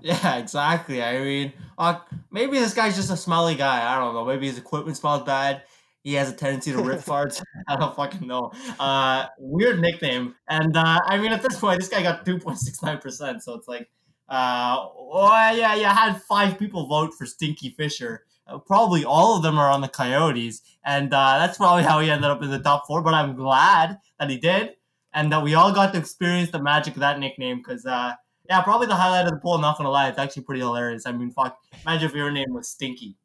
[0.00, 1.02] Yeah, exactly.
[1.02, 2.00] I mean, uh,
[2.30, 3.92] maybe this guy's just a smelly guy.
[3.92, 4.24] I don't know.
[4.24, 5.62] Maybe his equipment smells bad.
[6.02, 7.42] He has a tendency to rip farts.
[7.68, 8.52] I don't fucking know.
[8.78, 10.34] Uh, weird nickname.
[10.48, 13.42] And uh, I mean, at this point, this guy got 2.69%.
[13.42, 13.90] So it's like,
[14.28, 18.24] uh, oh, yeah, yeah, I had five people vote for Stinky Fischer.
[18.46, 20.62] Uh, probably all of them are on the Coyotes.
[20.84, 23.02] And uh, that's probably how he ended up in the top four.
[23.02, 24.70] But I'm glad that he did.
[25.12, 28.12] And that we all got to experience the magic of that nickname because uh,
[28.50, 29.58] yeah, probably the highlight of the poll.
[29.58, 31.06] Not gonna lie, it's actually pretty hilarious.
[31.06, 33.16] I mean, fuck, imagine if your name was Stinky.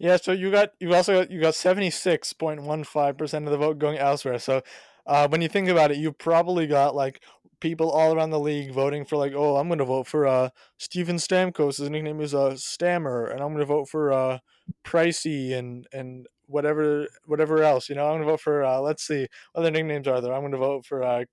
[0.00, 3.44] Yeah, so you got you also got, you got seventy six point one five percent
[3.46, 4.38] of the vote going elsewhere.
[4.38, 4.62] So
[5.06, 7.22] uh, when you think about it, you probably got like
[7.60, 11.16] people all around the league voting for like, oh, I'm gonna vote for uh Steven
[11.16, 11.78] Stamkos.
[11.78, 14.38] His nickname is uh Stammer, and I'm gonna vote for uh
[14.84, 17.90] Pricey and and whatever whatever else.
[17.90, 20.32] You know, I'm gonna vote for uh let's see what other nicknames are there.
[20.34, 21.24] I'm gonna vote for uh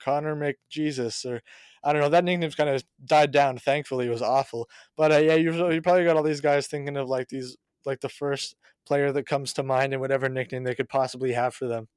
[0.00, 1.42] Connor McJesus or
[1.86, 2.08] I don't know.
[2.08, 3.58] That nickname's kind of died down.
[3.58, 4.68] Thankfully, it was awful.
[4.96, 7.56] But uh, yeah, you you probably got all these guys thinking of like these
[7.86, 8.56] like the first
[8.86, 11.88] player that comes to mind and whatever nickname they could possibly have for them.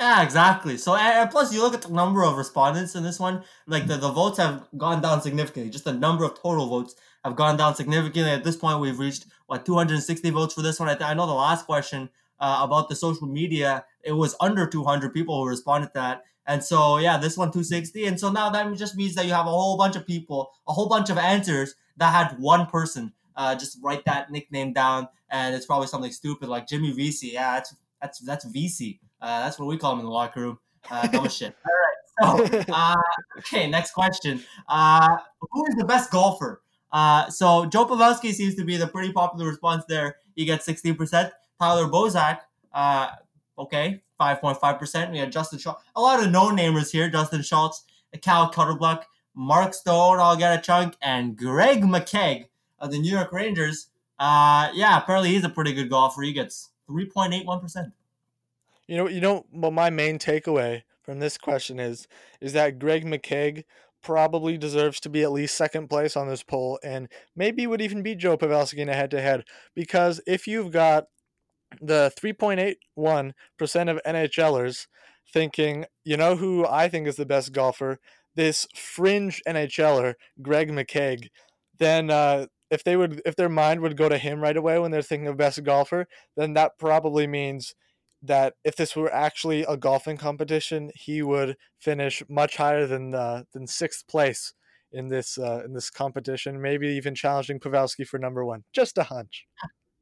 [0.00, 0.78] Yeah, exactly.
[0.78, 3.42] So, and plus, you look at the number of respondents in this one.
[3.66, 5.70] Like the, the votes have gone down significantly.
[5.70, 8.30] Just the number of total votes have gone down significantly.
[8.30, 10.88] At this point, we've reached what 260 votes for this one.
[10.88, 12.08] I, th- I know the last question
[12.38, 16.22] uh, about the social media, it was under 200 people who responded to that.
[16.46, 18.06] And so, yeah, this one 260.
[18.06, 20.72] And so now that just means that you have a whole bunch of people, a
[20.72, 25.08] whole bunch of answers that had one person uh, just write that nickname down.
[25.30, 27.32] And it's probably something stupid like Jimmy VC.
[27.32, 28.98] Yeah, that's that's that's VC.
[29.20, 30.58] Uh, that's what we call him in the locker room.
[30.90, 31.54] Uh, dumb shit.
[32.20, 32.50] All right.
[32.50, 32.96] So, uh,
[33.38, 34.42] okay, next question.
[34.68, 35.16] Uh,
[35.50, 36.62] who is the best golfer?
[36.92, 40.16] Uh, so Joe Pavelski seems to be the pretty popular response there.
[40.34, 41.30] He gets 16%.
[41.60, 42.40] Tyler Bozak,
[42.72, 43.10] uh,
[43.58, 45.10] okay, 5.5%.
[45.12, 45.82] We had Justin Schultz.
[45.94, 47.08] A lot of no-namers here.
[47.10, 47.84] Justin Schultz,
[48.22, 49.04] Cal Clutterbuck,
[49.34, 52.46] Mark Stone, I'll get a chunk, and Greg McKegg
[52.80, 53.88] of the New York Rangers.
[54.18, 56.22] Uh, yeah, apparently he's a pretty good golfer.
[56.22, 57.92] He gets 3.81%.
[58.86, 62.06] You know, you know, well, my main takeaway from this question is
[62.40, 63.64] is that Greg McKegg
[64.02, 68.02] probably deserves to be at least second place on this poll and maybe would even
[68.02, 71.04] beat Joe Pavelski in a head to head because if you've got
[71.80, 73.34] the 3.81%
[73.90, 74.86] of NHLers
[75.32, 77.98] thinking, you know who I think is the best golfer?
[78.34, 81.28] This fringe NHLer, Greg McKegg.
[81.78, 84.90] Then uh, if they would if their mind would go to him right away when
[84.90, 86.06] they're thinking of best golfer,
[86.36, 87.74] then that probably means
[88.22, 93.44] that if this were actually a golfing competition, he would finish much higher than uh,
[93.52, 94.52] than sixth place
[94.92, 98.64] in this uh, in this competition, maybe even challenging Pavelski for number one.
[98.72, 99.46] Just a hunch.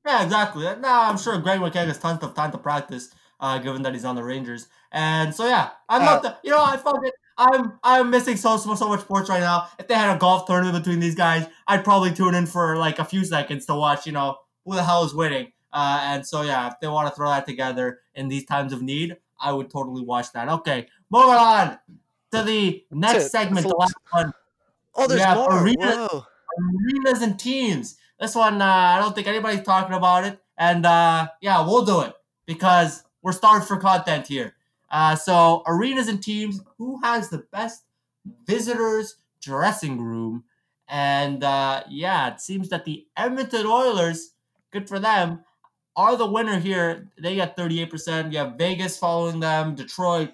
[0.06, 0.64] Yeah, exactly.
[0.80, 4.04] Now I'm sure Greg McKegg has tons of time to practice, uh, given that he's
[4.04, 4.68] on the Rangers.
[4.90, 7.14] And so yeah, I'm not uh, the, you know I fuck it.
[7.38, 9.68] I'm I'm missing so so so much sports right now.
[9.78, 12.98] If they had a golf tournament between these guys, I'd probably tune in for like
[12.98, 14.06] a few seconds to watch.
[14.06, 15.52] You know who the hell is winning.
[15.72, 18.82] Uh, and so yeah, if they want to throw that together in these times of
[18.82, 20.48] need, I would totally watch that.
[20.48, 21.78] Okay, moving on
[22.32, 24.32] to the next segment, the last one.
[24.94, 25.62] Oh, there's more.
[25.62, 26.08] Arena,
[26.58, 27.96] arenas and teams.
[28.18, 30.40] This one, uh, I don't think anybody's talking about it.
[30.56, 32.14] And uh, yeah, we'll do it
[32.46, 34.54] because we're starved for content here.
[34.90, 37.84] Uh, so, arenas and teams, who has the best
[38.46, 40.44] visitors dressing room?
[40.88, 44.32] And uh, yeah, it seems that the Edmonton Oilers,
[44.72, 45.44] good for them,
[45.96, 47.10] are the winner here.
[47.20, 48.32] They got 38%.
[48.32, 50.30] You have Vegas following them, Detroit,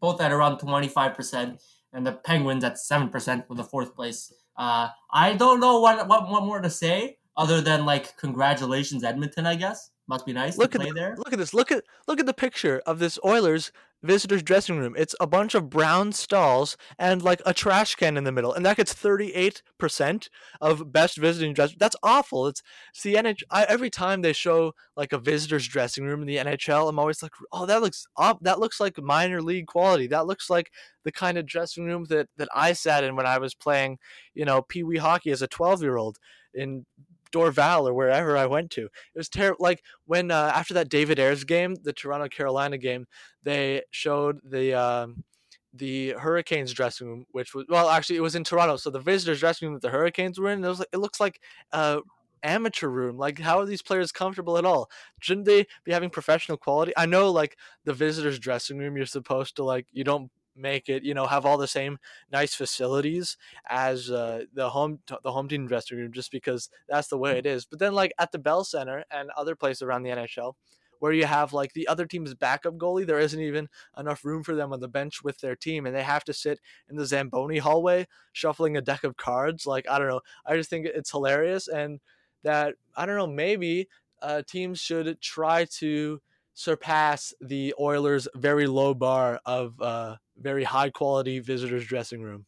[0.00, 1.62] both at around 25%,
[1.92, 4.32] and the Penguins at 7% for the fourth place.
[4.56, 9.46] Uh, I don't know what, what what more to say other than like congratulations Edmonton.
[9.46, 11.14] I guess must be nice look to play at the, there.
[11.16, 11.54] Look at this.
[11.54, 14.94] Look at look at the picture of this Oilers visitors dressing room.
[14.98, 18.66] It's a bunch of brown stalls and like a trash can in the middle, and
[18.66, 20.28] that gets thirty eight percent
[20.60, 21.74] of best visiting dress.
[21.78, 22.48] That's awful.
[22.48, 22.60] It's,
[23.04, 23.42] the NHL.
[23.50, 27.22] I, every time they show like a visitors dressing room in the NHL, I'm always
[27.22, 28.38] like, oh, that looks up.
[28.42, 30.08] That looks like minor league quality.
[30.08, 30.72] That looks like
[31.04, 33.98] the kind of dressing room that that I sat in when I was playing,
[34.34, 36.18] you know, pee wee hockey as a twelve year old
[36.52, 36.84] in
[37.32, 38.84] Dorval or wherever I went to.
[38.84, 39.58] It was terrible.
[39.60, 43.06] Like when uh, after that David Ayres game, the Toronto Carolina game,
[43.42, 45.24] they showed the um,
[45.72, 48.76] the Hurricanes dressing room, which was well, actually it was in Toronto.
[48.76, 51.20] So the visitors dressing room that the Hurricanes were in, it was like, it looks
[51.20, 51.40] like
[51.72, 52.00] a
[52.42, 53.16] amateur room.
[53.18, 54.90] Like how are these players comfortable at all?
[55.20, 56.92] Shouldn't they be having professional quality?
[56.96, 61.02] I know like the visitors dressing room, you're supposed to like you don't make it
[61.02, 61.98] you know have all the same
[62.30, 63.36] nice facilities
[63.68, 67.46] as uh, the home the home team dressing room just because that's the way it
[67.46, 70.54] is but then like at the bell center and other places around the nhl
[71.00, 74.54] where you have like the other team's backup goalie, there isn't even enough room for
[74.54, 77.58] them on the bench with their team, and they have to sit in the Zamboni
[77.58, 79.66] hallway shuffling a deck of cards.
[79.66, 82.00] Like I don't know, I just think it's hilarious, and
[82.44, 83.88] that I don't know, maybe
[84.22, 86.20] uh, teams should try to
[86.52, 92.46] surpass the Oilers' very low bar of uh, very high quality visitors dressing room.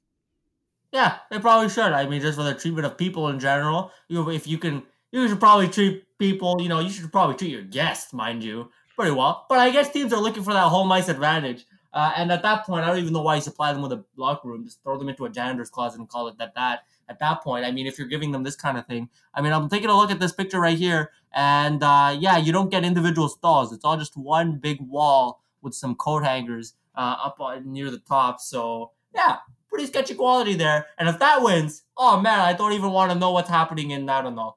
[0.93, 1.93] Yeah, they probably should.
[1.93, 4.83] I mean, just for the treatment of people in general, you know, if you can
[5.11, 8.71] you should probably treat people, you know, you should probably treat your guests, mind you,
[8.97, 9.47] pretty well.
[9.49, 11.67] But I guess teams are looking for that home ice advantage.
[11.93, 14.03] Uh, and at that point, I don't even know why you supply them with a
[14.17, 14.65] locker room.
[14.65, 16.55] Just throw them into a janitor's closet and call it that.
[16.55, 19.43] That at that point, I mean, if you're giving them this kind of thing, I
[19.43, 22.71] mean, I'm taking a look at this picture right here, and uh, yeah, you don't
[22.71, 23.73] get individual stalls.
[23.73, 27.99] It's all just one big wall with some coat hangers uh, up on, near the
[27.99, 28.41] top.
[28.41, 29.37] So yeah,
[29.69, 30.87] pretty sketchy quality there.
[30.99, 34.09] And if that wins, oh man, I don't even want to know what's happening in
[34.09, 34.57] I don't know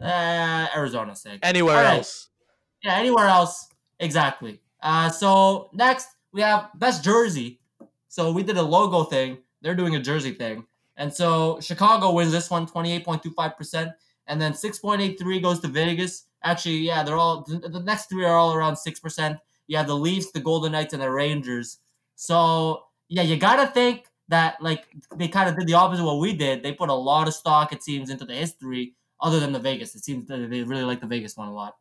[0.00, 1.40] uh, Arizona sake.
[1.42, 1.96] Anywhere right.
[1.98, 2.28] else.
[2.82, 3.68] Yeah, anywhere else.
[3.98, 4.60] Exactly.
[4.82, 7.60] Uh, so next we have best jersey.
[8.08, 9.38] So we did a logo thing.
[9.62, 10.64] They're doing a jersey thing.
[10.96, 13.92] And so Chicago wins this one, 28.25%.
[14.26, 16.26] And then 6.83 goes to Vegas.
[16.42, 19.38] Actually, yeah, they're all the next three are all around 6%.
[19.76, 21.78] Have the Leafs, the Golden Knights, and the Rangers.
[22.16, 26.20] So yeah, you gotta think that like they kind of did the opposite of what
[26.20, 26.62] we did.
[26.62, 29.94] They put a lot of stock, it seems, into the history other than the Vegas.
[29.94, 31.74] It seems that they really like the Vegas one a lot.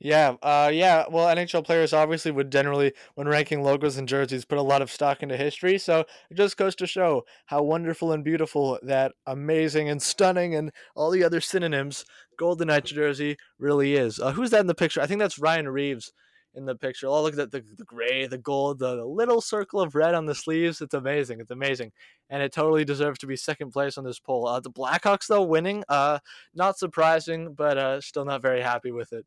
[0.00, 1.06] Yeah, uh, yeah.
[1.10, 4.92] Well, NHL players obviously would generally, when ranking logos and jerseys, put a lot of
[4.92, 5.76] stock into history.
[5.76, 10.70] So it just goes to show how wonderful and beautiful that amazing and stunning and
[10.94, 12.04] all the other synonyms
[12.38, 14.20] Golden Knights jersey really is.
[14.20, 15.00] Uh, who's that in the picture?
[15.00, 16.12] I think that's Ryan Reaves
[16.58, 17.06] in the picture.
[17.06, 20.26] Oh, look at the, the gray, the gold, the, the, little circle of red on
[20.26, 20.82] the sleeves.
[20.82, 21.40] It's amazing.
[21.40, 21.92] It's amazing.
[22.28, 24.46] And it totally deserves to be second place on this poll.
[24.46, 26.18] Uh, the Blackhawks, though, winning, uh,
[26.54, 29.24] not surprising, but uh, still not very happy with it.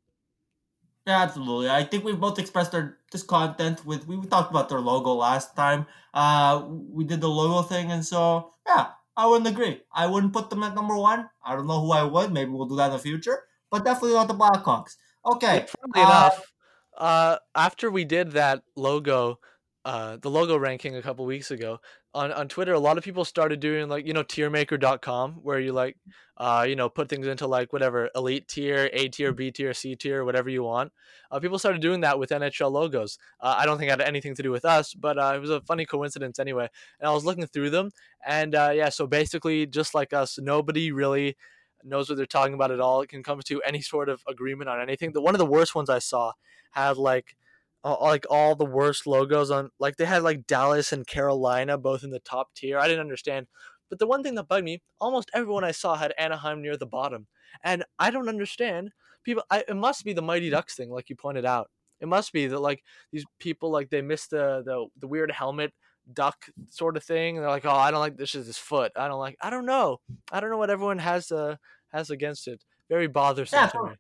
[1.08, 1.70] Yeah, absolutely.
[1.70, 4.08] I think we've both expressed our discontent with.
[4.08, 5.88] We talked about their logo last time.
[6.14, 9.82] Uh, we did the logo thing, and so yeah, I wouldn't agree.
[9.92, 11.28] I wouldn't put them at number one.
[11.44, 12.32] I don't know who I would.
[12.32, 14.98] Maybe we'll do that in the future, but definitely not the Blackhawks.
[15.26, 15.66] Okay.
[15.68, 16.51] Funny uh, enough,
[16.98, 19.40] uh, after we did that logo,
[19.86, 21.80] uh, the logo ranking a couple weeks ago
[22.14, 25.72] on, on Twitter, a lot of people started doing like, you know, tiermaker.com where you
[25.72, 25.98] like,
[26.38, 29.96] uh, you know, put things into like whatever elite tier, A tier, B tier, C
[29.96, 30.92] tier, whatever you want.
[31.30, 33.18] Uh, people started doing that with NHL logos.
[33.40, 35.50] Uh, I don't think it had anything to do with us, but uh, it was
[35.50, 36.68] a funny coincidence anyway.
[37.00, 37.92] And I was looking through them
[38.26, 41.38] and uh, yeah, so basically just like us, nobody really
[41.84, 43.02] knows what they're talking about at all.
[43.02, 45.12] It can come to any sort of agreement on anything.
[45.12, 46.34] The one of the worst ones I saw
[46.72, 47.36] had like
[47.84, 52.04] uh, like all the worst logos on like they had like Dallas and Carolina both
[52.04, 52.78] in the top tier.
[52.80, 53.48] I didn't understand.
[53.90, 56.86] But the one thing that bugged me, almost everyone I saw had Anaheim near the
[56.86, 57.28] bottom.
[57.64, 58.92] And I don't understand.
[59.24, 61.70] People I, it must be the Mighty Ducks thing like you pointed out.
[62.00, 65.74] It must be that like these people like they missed the the, the weird helmet
[66.12, 67.38] duck sort of thing.
[67.38, 68.92] And they're like, "Oh, I don't like this is his foot.
[68.96, 70.00] I don't like I don't know.
[70.32, 71.56] I don't know what everyone has uh
[71.92, 72.64] has against it.
[72.90, 73.92] Very bothersome yeah, to me."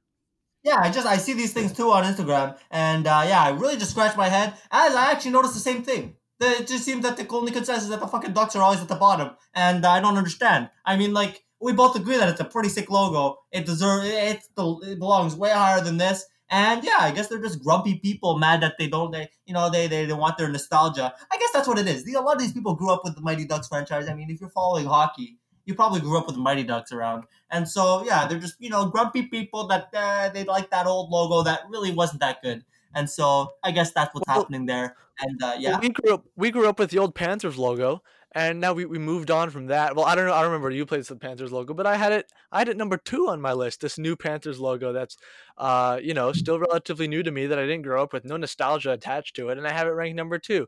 [0.64, 3.78] Yeah, I just I see these things too on Instagram, and uh, yeah, I really
[3.78, 6.16] just scratch my head as I actually noticed the same thing.
[6.40, 8.88] It just seems that the only consensus is that the fucking ducks are always at
[8.88, 10.70] the bottom, and I don't understand.
[10.86, 13.38] I mean, like we both agree that it's a pretty sick logo.
[13.52, 16.26] It deserves it, it belongs way higher than this.
[16.52, 19.70] And yeah, I guess they're just grumpy people, mad that they don't, they you know,
[19.70, 21.14] they, they they want their nostalgia.
[21.32, 22.06] I guess that's what it is.
[22.14, 24.10] A lot of these people grew up with the Mighty Ducks franchise.
[24.10, 27.24] I mean, if you're following hockey, you probably grew up with the Mighty Ducks around,
[27.52, 31.10] and so yeah, they're just you know grumpy people that uh, they like that old
[31.10, 32.66] logo that really wasn't that good.
[32.94, 34.98] And so I guess that's what's well, happening there.
[35.22, 38.04] And uh, yeah, we grew up we grew up with the old Panthers logo,
[38.34, 39.96] and now we, we moved on from that.
[39.96, 40.34] Well, I don't know.
[40.34, 42.32] I don't remember you played the Panthers logo, but I had it.
[42.52, 43.82] I had it number two on my list.
[43.82, 45.18] This new Panthers logo that's,
[45.58, 48.38] uh, you know, still relatively new to me that I didn't grow up with, no
[48.38, 50.68] nostalgia attached to it, and I have it ranked number two,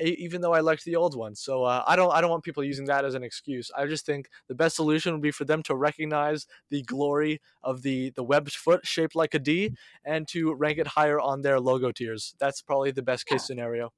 [0.00, 1.34] even though I liked the old one.
[1.36, 3.70] So uh, I don't I don't want people using that as an excuse.
[3.76, 7.82] I just think the best solution would be for them to recognize the glory of
[7.82, 9.72] the the webbed foot shaped like a D
[10.04, 12.34] and to rank it higher on their logo tiers.
[12.38, 13.92] That's probably the best case scenario.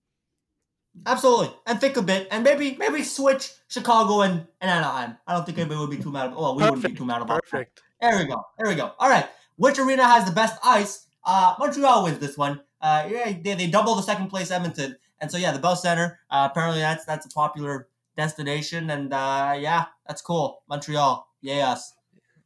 [1.05, 5.17] Absolutely, and think a bit, and maybe maybe switch Chicago and, and Anaheim.
[5.27, 6.27] I don't think anybody would be too mad.
[6.29, 6.77] About, well, we Perfect.
[6.77, 7.83] wouldn't be too mad about Perfect.
[8.01, 8.11] that.
[8.11, 8.43] There we go.
[8.59, 8.93] There we go.
[8.99, 9.27] All right,
[9.57, 11.07] which arena has the best ice?
[11.25, 12.61] Uh, Montreal wins this one.
[12.81, 16.21] Uh, yeah, they, they double the second place Edmonton, And so yeah, the Bell Center.
[16.31, 20.63] Uh, apparently that's that's a popular destination, and uh, yeah, that's cool.
[20.69, 21.93] Montreal, yes.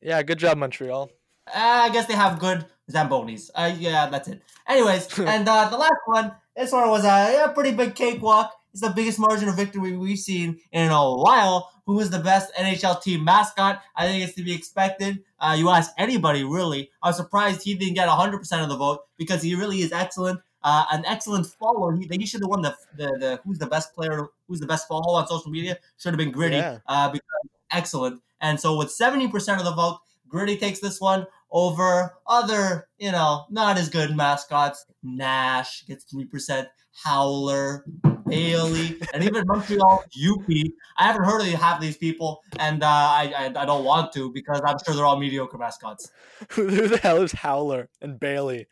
[0.00, 1.10] Yeah, good job, Montreal.
[1.46, 3.50] Uh, I guess they have good zambonis.
[3.54, 4.42] Uh, yeah, that's it.
[4.68, 8.52] Anyways, and uh, the last one, this one was a, a pretty big cakewalk.
[8.72, 11.70] It's the biggest margin of victory we've seen in a while.
[11.86, 13.82] Who is the best NHL team mascot?
[13.96, 15.24] I think it's to be expected.
[15.40, 16.90] Uh, you ask anybody, really.
[17.02, 20.40] I was surprised he didn't get 100% of the vote because he really is excellent.
[20.62, 21.90] Uh, an excellent follow.
[21.90, 24.86] He, he should have won the, the, the who's the best player, who's the best
[24.86, 25.78] follow on social media.
[25.98, 26.78] Should have been Gritty Yeah.
[26.86, 27.24] uh, because
[27.72, 28.20] excellent.
[28.40, 33.46] And so with 70% of the vote, Gritty takes this one over other, you know,
[33.50, 34.84] not as good mascots.
[35.02, 36.66] Nash gets 3%,
[37.04, 37.84] Howler,
[38.26, 40.72] Bailey, and even Montreal Youppi.
[40.96, 44.12] I haven't heard of half of these people, and uh, I, I I don't want
[44.12, 46.10] to because I'm sure they're all mediocre mascots.
[46.50, 48.66] Who the hell is Howler and Bailey?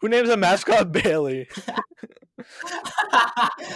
[0.00, 1.48] Who names a mascot Bailey?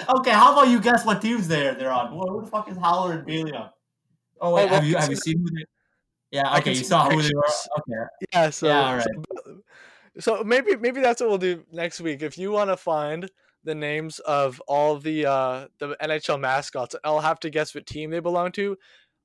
[0.09, 2.13] okay, how about you guess what teams they're they're on?
[2.13, 3.71] Who, who the fuck is Howler and Bailey on?
[4.41, 5.65] Oh wait, Oh, have you have you seen who they?
[6.33, 7.45] Yeah, okay, you saw who they were.
[7.79, 9.07] Okay, Yeah, so Yeah, alright.
[9.45, 9.63] so,
[10.19, 12.23] so maybe maybe that's what we'll do next week.
[12.23, 13.31] If you want to find
[13.65, 18.11] the names of all the uh the NHL mascots, I'll have to guess what team
[18.11, 18.77] they belong to.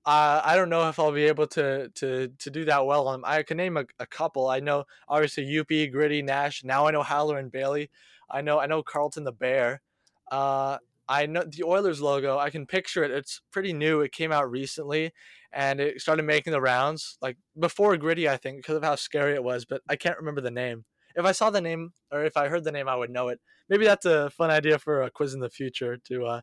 [0.06, 3.08] Uh, I don't know if I'll be able to to to do that well.
[3.08, 4.48] Um, I can name a, a couple.
[4.48, 6.64] I know obviously Youppi, Gritty, Nash.
[6.64, 7.90] Now I know Howler and Bailey.
[8.30, 9.82] I know I know Carlton the Bear.
[10.30, 10.78] Uh,
[11.10, 12.38] I know the Oilers logo.
[12.38, 13.12] I can picture it.
[13.12, 14.02] It's pretty new.
[14.02, 15.14] It came out recently,
[15.54, 19.34] and it started making the rounds like before Gritty, I think, because of how scary
[19.34, 19.66] it was.
[19.66, 20.86] But I can't remember the name.
[21.16, 23.40] If I saw the name or if I heard the name, I would know it.
[23.70, 26.42] Maybe that's a fun idea for a quiz in the future to uh,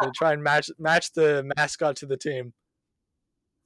[0.00, 2.54] to try and match match the mascot to the team.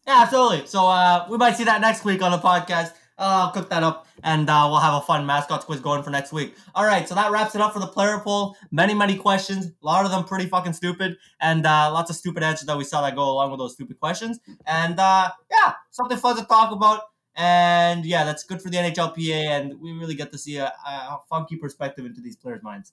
[0.06, 0.66] yeah, absolutely.
[0.66, 2.92] So uh, we might see that next week on the podcast.
[3.18, 6.10] Uh, I'll cook that up, and uh, we'll have a fun mascots quiz going for
[6.10, 6.54] next week.
[6.74, 8.56] All right, so that wraps it up for the player poll.
[8.70, 9.66] Many, many questions.
[9.66, 12.84] A lot of them pretty fucking stupid, and uh, lots of stupid answers that we
[12.84, 14.38] saw that go along with those stupid questions.
[14.66, 17.02] And uh, yeah, something fun to talk about.
[17.34, 21.18] And yeah, that's good for the NHLPA, and we really get to see a, a
[21.28, 22.92] funky perspective into these players' minds.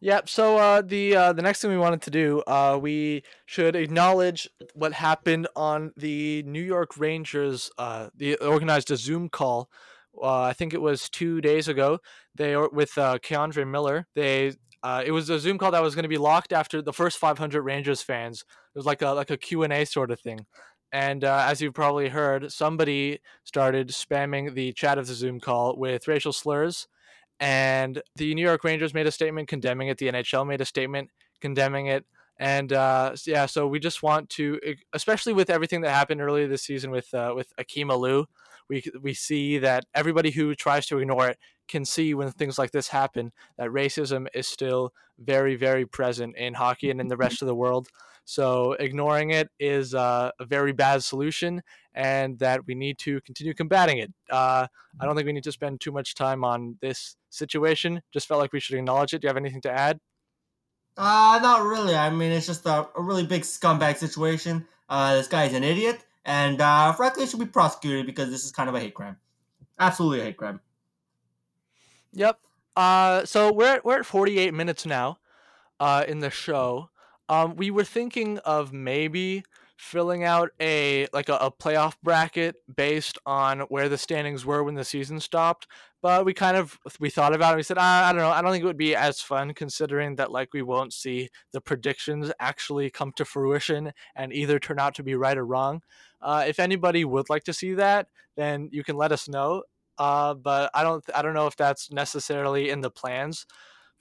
[0.00, 0.28] Yep.
[0.28, 4.48] So uh, the uh, the next thing we wanted to do, uh, we should acknowledge
[4.74, 7.70] what happened on the New York Rangers.
[7.78, 9.70] Uh, they organized a Zoom call.
[10.22, 11.98] Uh, I think it was two days ago.
[12.34, 14.06] They with uh, K'Andre Miller.
[14.14, 16.92] They uh, it was a Zoom call that was going to be locked after the
[16.92, 18.44] first 500 Rangers fans.
[18.74, 20.46] It was like a like a Q and A sort of thing.
[20.92, 25.76] And uh, as you've probably heard, somebody started spamming the chat of the Zoom call
[25.76, 26.86] with racial slurs
[27.40, 29.98] and the New York Rangers made a statement condemning it.
[29.98, 31.10] The NHL made a statement
[31.40, 32.04] condemning it,
[32.38, 34.60] and uh, yeah, so we just want to,
[34.92, 38.26] especially with everything that happened earlier this season with uh, with Akim Aliu,
[38.68, 42.70] we we see that everybody who tries to ignore it can see when things like
[42.70, 47.42] this happen that racism is still very very present in hockey and in the rest
[47.42, 47.88] of the world.
[48.28, 51.62] So ignoring it is uh, a very bad solution,
[51.96, 54.12] and that we need to continue combating it.
[54.30, 54.66] Uh,
[55.00, 58.02] I don't think we need to spend too much time on this situation.
[58.12, 59.22] Just felt like we should acknowledge it.
[59.22, 59.98] Do you have anything to add?
[60.96, 61.96] Uh, not really.
[61.96, 64.66] I mean, it's just a, a really big scumbag situation.
[64.88, 68.68] Uh, this is an idiot, and uh, frankly, should be prosecuted because this is kind
[68.68, 69.16] of a hate crime.
[69.78, 70.60] Absolutely a hate crime.
[72.12, 72.38] Yep.
[72.76, 75.18] Uh, so we're at, we're at 48 minutes now,
[75.80, 76.90] uh, in the show.
[77.28, 79.42] Um, we were thinking of maybe
[79.76, 84.74] filling out a like a, a playoff bracket based on where the standings were when
[84.74, 85.66] the season stopped,
[86.02, 87.56] but we kind of we thought about it.
[87.56, 88.30] We said, ah, I don't know.
[88.30, 91.60] I don't think it would be as fun considering that like we won't see the
[91.60, 95.82] predictions actually come to fruition and either turn out to be right or wrong.
[96.20, 99.62] Uh, if anybody would like to see that, then you can let us know
[99.98, 103.46] uh, but I don't I don't know if that's necessarily in the plans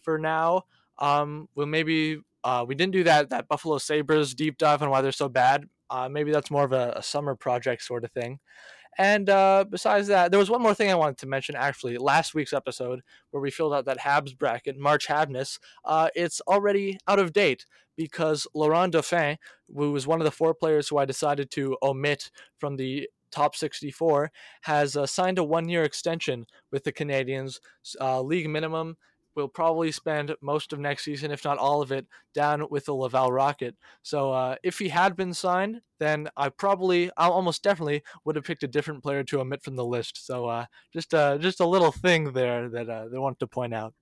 [0.01, 0.63] for now.
[0.99, 5.01] Um, we'll maybe uh, we didn't do that that Buffalo Sabres deep dive on why
[5.01, 5.67] they're so bad.
[5.89, 8.39] Uh, maybe that's more of a, a summer project sort of thing.
[8.97, 11.55] And uh, besides that, there was one more thing I wanted to mention.
[11.55, 16.39] Actually, last week's episode where we filled out that Habs bracket, March Habness, uh, it's
[16.41, 17.65] already out of date
[17.97, 19.37] because Laurent Dauphin,
[19.73, 22.29] who was one of the four players who I decided to omit
[22.59, 24.31] from the top 64,
[24.61, 27.59] has uh, signed a one-year extension with the Canadiens.
[27.99, 28.97] Uh, league minimum
[29.35, 32.93] will probably spend most of next season, if not all of it, down with the
[32.93, 33.75] Laval Rocket.
[34.01, 38.45] So uh, if he had been signed, then I probably, I almost definitely would have
[38.45, 40.25] picked a different player to omit from the list.
[40.25, 43.73] So uh, just uh, just a little thing there that uh, they wanted to point
[43.73, 43.93] out.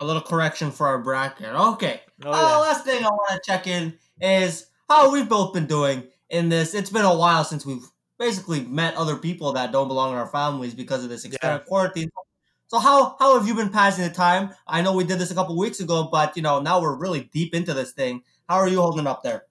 [0.00, 1.48] A little correction for our bracket.
[1.48, 2.00] Okay.
[2.24, 2.56] Oh, uh, yeah.
[2.56, 6.74] last thing I want to check in is how we've both been doing in this.
[6.74, 7.84] It's been a while since we've
[8.18, 12.10] basically met other people that don't belong in our families because of this extended quarantine.
[12.70, 14.50] So how how have you been passing the time?
[14.64, 17.28] I know we did this a couple weeks ago, but you know now we're really
[17.32, 18.22] deep into this thing.
[18.48, 19.46] How are you holding up there?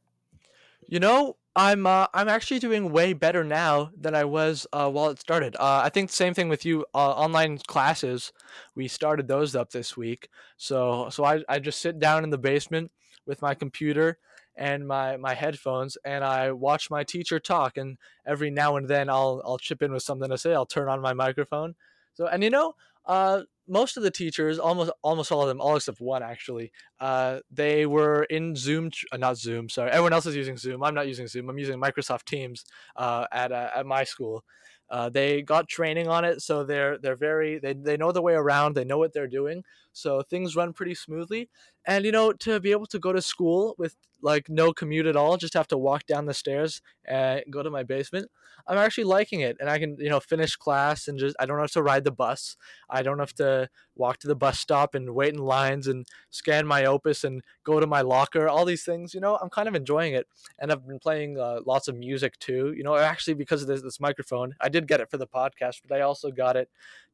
[0.87, 5.09] You know, I'm uh, I'm actually doing way better now than I was uh, while
[5.09, 5.57] it started.
[5.57, 6.85] Uh, I think the same thing with you.
[6.95, 8.31] Uh, online classes,
[8.73, 10.29] we started those up this week.
[10.55, 12.89] So so I, I just sit down in the basement
[13.25, 14.17] with my computer
[14.55, 19.09] and my, my headphones and I watch my teacher talk and every now and then
[19.09, 20.53] I'll I'll chip in with something to say.
[20.53, 21.75] I'll turn on my microphone.
[22.13, 22.75] So and you know,
[23.09, 27.39] uh, most of the teachers, almost almost all of them, all except one actually, uh,
[27.51, 29.67] they were in Zoom, uh, not Zoom.
[29.69, 30.83] Sorry, everyone else is using Zoom.
[30.83, 31.49] I'm not using Zoom.
[31.49, 34.45] I'm using Microsoft Teams uh, at uh, at my school.
[34.89, 38.33] Uh, they got training on it, so they're they're very they, they know the way
[38.33, 38.75] around.
[38.75, 41.49] They know what they're doing, so things run pretty smoothly.
[41.85, 45.15] And you know, to be able to go to school with like no commute at
[45.15, 48.29] all, just have to walk down the stairs and go to my basement.
[48.67, 51.59] I'm actually liking it, and I can you know finish class and just I don't
[51.59, 52.55] have to ride the bus.
[52.89, 56.67] I don't have to walk to the bus stop and wait in lines and scan
[56.67, 58.47] my opus and go to my locker.
[58.47, 60.27] All these things, you know, I'm kind of enjoying it,
[60.59, 62.73] and I've been playing uh, lots of music too.
[62.75, 65.81] You know, actually because of this, this microphone, I did get it for the podcast,
[65.87, 66.69] but I also got it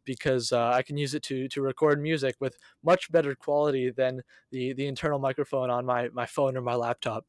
[0.05, 4.21] because uh, I can use it to to record music with much better quality than
[4.51, 7.25] the the internal microphone on my my phone or my laptop.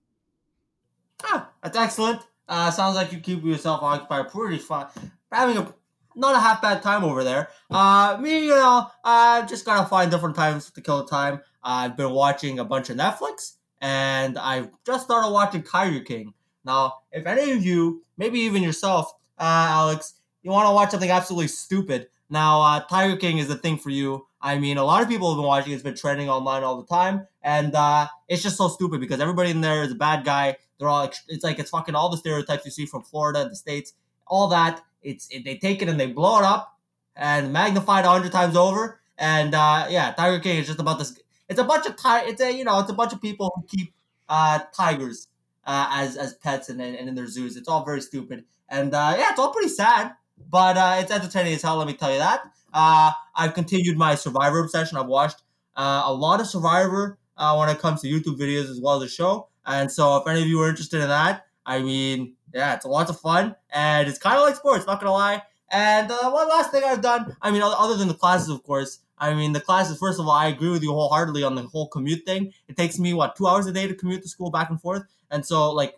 [1.24, 2.22] Ah, that's excellent.
[2.48, 4.86] Uh, sounds like you keep yourself occupied pretty fun.
[5.32, 5.74] Having a
[6.16, 7.48] not a half bad time over there.
[7.70, 11.40] Uh, me, you know, I just gotta find different times to kill the time.
[11.62, 16.32] I've been watching a bunch of Netflix, and I've just started watching Tiger King.
[16.64, 21.10] Now, if any of you, maybe even yourself, uh, Alex, you want to watch something
[21.10, 24.26] absolutely stupid, now, uh, Tiger King is the thing for you.
[24.40, 25.72] I mean, a lot of people have been watching.
[25.72, 29.50] It's been trending online all the time, and uh, it's just so stupid because everybody
[29.50, 30.56] in there is a bad guy.
[30.78, 31.10] They're all.
[31.28, 33.94] It's like it's fucking all the stereotypes you see from Florida, the states,
[34.26, 34.82] all that.
[35.02, 36.78] It's it, they take it and they blow it up
[37.14, 39.00] and magnify it a hundred times over.
[39.18, 41.18] And uh, yeah, Tiger King is just about this.
[41.48, 43.64] It's a bunch of ti- It's a you know, it's a bunch of people who
[43.66, 43.94] keep
[44.28, 45.28] uh, tigers
[45.64, 47.56] uh, as as pets and, and in their zoos.
[47.56, 50.12] It's all very stupid, and uh, yeah, it's all pretty sad
[50.50, 51.76] but uh, it's entertaining as hell.
[51.76, 52.42] Let me tell you that.
[52.72, 54.98] Uh, I've continued my Survivor obsession.
[54.98, 55.42] I've watched
[55.76, 59.02] uh, a lot of Survivor uh, when it comes to YouTube videos as well as
[59.02, 59.48] the show.
[59.64, 62.88] And so, if any of you are interested in that, I mean, yeah, it's a
[62.88, 64.86] lot of fun, and it's kind of like sports.
[64.86, 65.42] Not gonna lie.
[65.70, 69.00] And uh, one last thing I've done, I mean, other than the classes, of course.
[69.18, 69.98] I mean, the classes.
[69.98, 72.52] First of all, I agree with you wholeheartedly on the whole commute thing.
[72.68, 75.04] It takes me what two hours a day to commute to school back and forth,
[75.30, 75.94] and so like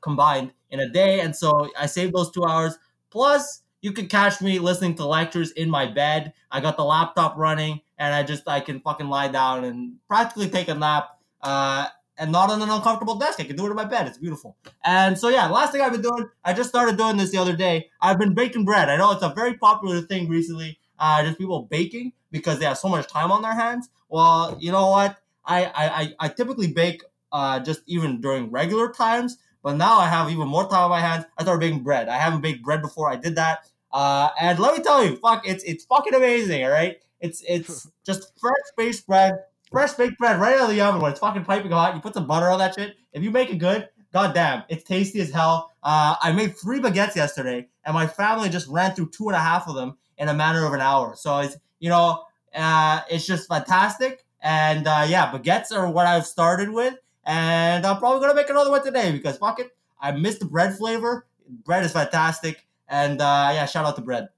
[0.00, 1.20] combined in a day.
[1.20, 2.76] And so I save those two hours.
[3.10, 6.32] Plus, you can catch me listening to lectures in my bed.
[6.50, 10.48] I got the laptop running, and I just I can fucking lie down and practically
[10.48, 11.10] take a nap.
[11.40, 11.86] Uh,
[12.18, 13.38] and not on an uncomfortable desk.
[13.38, 14.08] I can do it in my bed.
[14.08, 14.56] It's beautiful.
[14.84, 17.54] And so yeah, last thing I've been doing, I just started doing this the other
[17.54, 17.90] day.
[18.00, 18.88] I've been baking bread.
[18.88, 20.80] I know it's a very popular thing recently.
[20.98, 23.88] Uh, just people baking because they have so much time on their hands.
[24.08, 25.18] Well, you know what?
[25.44, 30.28] I I, I typically bake uh, just even during regular times, but now I have
[30.30, 31.26] even more time on my hands.
[31.38, 32.08] I started baking bread.
[32.08, 33.10] I haven't baked bread before.
[33.10, 33.68] I did that.
[33.96, 36.62] Uh, and let me tell you, fuck, it's it's fucking amazing.
[36.62, 39.38] All right, it's it's just fresh baked bread,
[39.72, 41.94] fresh baked bread right out of the oven when it's fucking piping hot.
[41.94, 42.94] You put some butter on that shit.
[43.14, 45.72] If you make it good, goddamn, it's tasty as hell.
[45.82, 49.40] Uh, I made three baguettes yesterday, and my family just ran through two and a
[49.40, 51.14] half of them in a matter of an hour.
[51.16, 52.24] So it's you know,
[52.54, 54.26] uh, it's just fantastic.
[54.42, 58.70] And uh, yeah, baguettes are what I've started with, and I'm probably gonna make another
[58.70, 61.26] one today because fuck it, I missed the bread flavor.
[61.64, 62.65] Bread is fantastic.
[62.88, 64.28] And uh, yeah, shout out to Bread.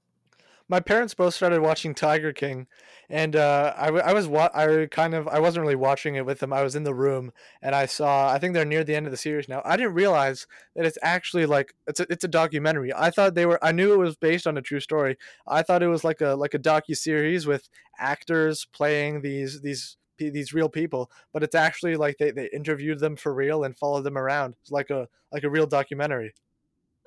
[0.67, 2.67] My parents both started watching Tiger King,
[3.09, 6.39] and uh, I, I was wa- I kind of I wasn't really watching it with
[6.39, 6.53] them.
[6.53, 7.31] I was in the room
[7.61, 9.63] and I saw I think they're near the end of the series now.
[9.65, 10.45] I didn't realize
[10.75, 12.93] that it's actually like it's a, it's a documentary.
[12.95, 15.17] I thought they were I knew it was based on a true story.
[15.47, 19.97] I thought it was like a like a docu series with actors playing these these
[20.19, 24.03] these real people, but it's actually like they, they interviewed them for real and followed
[24.03, 24.55] them around.
[24.61, 26.35] It's like a like a real documentary.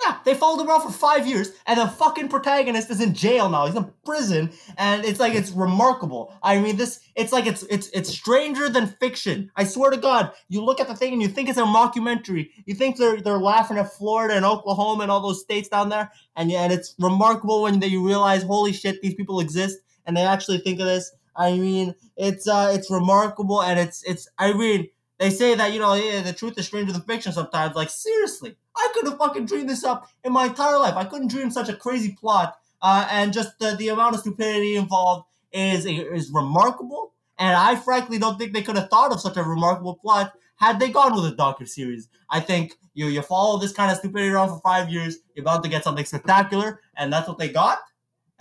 [0.05, 3.49] Yeah, they followed him around for five years, and the fucking protagonist is in jail
[3.49, 3.67] now.
[3.67, 6.35] He's in prison, and it's like it's remarkable.
[6.43, 9.51] I mean, this it's like it's it's it's stranger than fiction.
[9.55, 12.51] I swear to God, you look at the thing and you think it's a mockumentary.
[12.65, 16.11] You think they're they're laughing at Florida and Oklahoma and all those states down there,
[16.37, 20.23] and yeah, and it's remarkable when you realize, holy shit, these people exist, and they
[20.23, 21.13] actually think of this.
[21.37, 24.29] I mean, it's uh, it's remarkable, and it's it's.
[24.39, 24.89] I mean,
[25.23, 27.77] they say that you know, yeah, the truth is stranger than fiction sometimes.
[27.77, 30.97] Like seriously, I could have fucking dreamed this up in my entire life.
[30.97, 34.75] I couldn't dream such a crazy plot, uh, and just the, the amount of stupidity
[34.75, 37.13] involved is is remarkable.
[37.39, 40.81] And I frankly don't think they could have thought of such a remarkable plot had
[40.81, 42.09] they gone with a docu series.
[42.29, 45.63] I think you you follow this kind of stupidity around for five years, you're about
[45.63, 47.79] to get something spectacular, and that's what they got.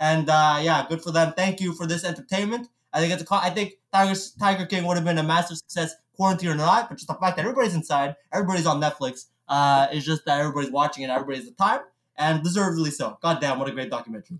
[0.00, 1.32] And uh, yeah, good for them.
[1.36, 2.66] Thank you for this entertainment.
[2.92, 5.94] I think it's a, I think Tiger Tiger King would have been a massive success,
[6.14, 6.88] quarantine or not.
[6.88, 10.70] But just the fact that everybody's inside, everybody's on Netflix, uh, is just that everybody's
[10.70, 11.80] watching it, everybody's the time,
[12.16, 13.18] and deservedly so.
[13.22, 14.38] God damn, what a great documentary.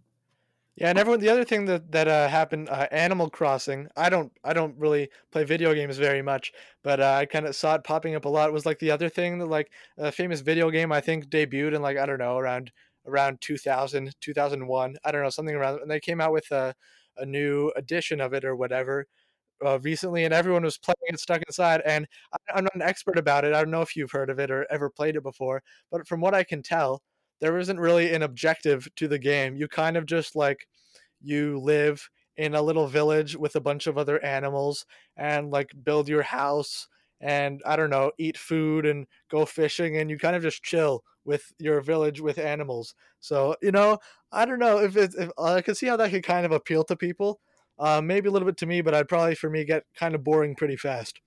[0.77, 1.21] Yeah, and everyone.
[1.21, 3.89] The other thing that that uh, happened, uh, Animal Crossing.
[3.95, 6.51] I don't, I don't really play video games very much,
[6.83, 8.49] but uh, I kind of saw it popping up a lot.
[8.49, 11.75] It was like the other thing that like a famous video game I think debuted
[11.75, 12.73] in like I don't know around
[13.07, 14.97] around 2000, 2001.
[15.05, 16.75] I don't know something around, and they came out with a
[17.19, 19.07] a new edition of it or whatever.
[19.65, 21.83] Uh, recently, and everyone was playing it stuck inside.
[21.85, 22.07] And
[22.55, 23.55] I'm not an expert about it.
[23.55, 26.21] I don't know if you've heard of it or ever played it before, but from
[26.21, 27.03] what I can tell,
[27.41, 29.57] there isn't really an objective to the game.
[29.57, 30.67] You kind of just like
[31.21, 34.87] you live in a little village with a bunch of other animals
[35.17, 36.89] and like build your house
[37.21, 41.05] and I don't know, eat food and go fishing and you kind of just chill
[41.25, 42.95] with your village with animals.
[43.21, 43.99] So, you know,
[44.33, 46.53] I don't know if it's if uh, I can see how that could kind of
[46.53, 47.41] appeal to people.
[47.83, 50.23] Uh, maybe a little bit to me, but I'd probably for me get kind of
[50.23, 51.21] boring pretty fast.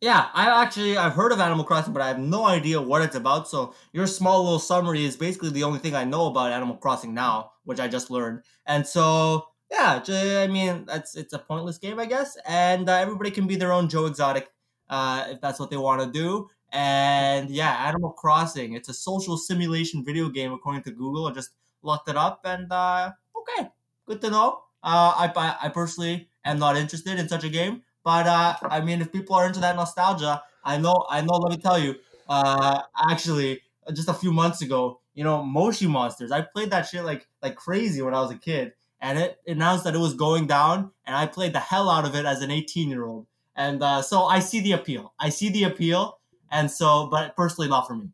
[0.00, 3.16] Yeah, I actually I've heard of Animal Crossing, but I have no idea what it's
[3.16, 3.48] about.
[3.48, 7.14] So your small little summary is basically the only thing I know about Animal Crossing
[7.14, 8.42] now, which I just learned.
[8.64, 12.36] And so yeah, I mean that's it's a pointless game, I guess.
[12.46, 14.52] And uh, everybody can be their own Joe Exotic
[14.88, 16.48] uh, if that's what they want to do.
[16.70, 18.74] And yeah, Animal Crossing.
[18.74, 21.26] It's a social simulation video game according to Google.
[21.26, 21.50] I just
[21.82, 23.68] looked it up, and uh, okay,
[24.06, 24.60] good to know.
[24.84, 29.00] Uh, I I personally am not interested in such a game but uh, I mean,
[29.00, 31.34] if people are into that nostalgia, I know, I know.
[31.36, 31.96] Let me tell you,
[32.28, 33.62] uh, actually,
[33.92, 36.30] just a few months ago, you know, Moshi Monsters.
[36.30, 39.84] I played that shit like like crazy when I was a kid, and it announced
[39.84, 42.50] that it was going down, and I played the hell out of it as an
[42.50, 43.26] 18 year old.
[43.56, 45.14] And uh, so I see the appeal.
[45.18, 46.18] I see the appeal,
[46.50, 48.10] and so, but personally, not for me.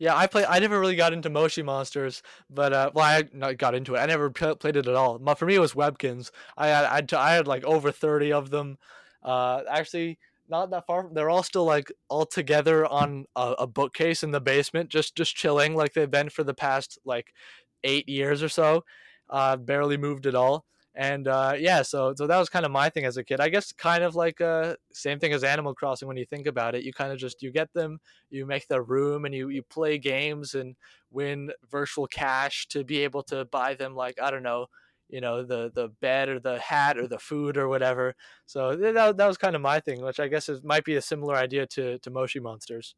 [0.00, 0.46] Yeah, I play.
[0.46, 3.98] I never really got into Moshi Monsters, but uh, well, I not got into it.
[3.98, 5.18] I never played it at all.
[5.18, 6.30] But for me, it was Webkinz.
[6.56, 8.78] I had I, had, I had like over thirty of them.
[9.22, 11.10] Uh, actually, not that far.
[11.12, 15.36] They're all still like all together on a, a bookcase in the basement, just just
[15.36, 17.34] chilling like they've been for the past like
[17.84, 18.84] eight years or so.
[19.28, 20.64] Uh, barely moved at all
[20.94, 23.40] and uh, yeah, so so that was kind of my thing as a kid.
[23.40, 26.74] I guess kind of like uh, same thing as Animal Crossing when you think about
[26.74, 26.82] it.
[26.84, 29.98] You kind of just you get them, you make the room, and you you play
[29.98, 30.76] games and
[31.10, 34.66] win virtual cash to be able to buy them like I don't know,
[35.08, 38.14] you know the the bed or the hat or the food or whatever.
[38.46, 41.02] So that that was kind of my thing, which I guess is might be a
[41.02, 42.94] similar idea to to Moshi Monsters.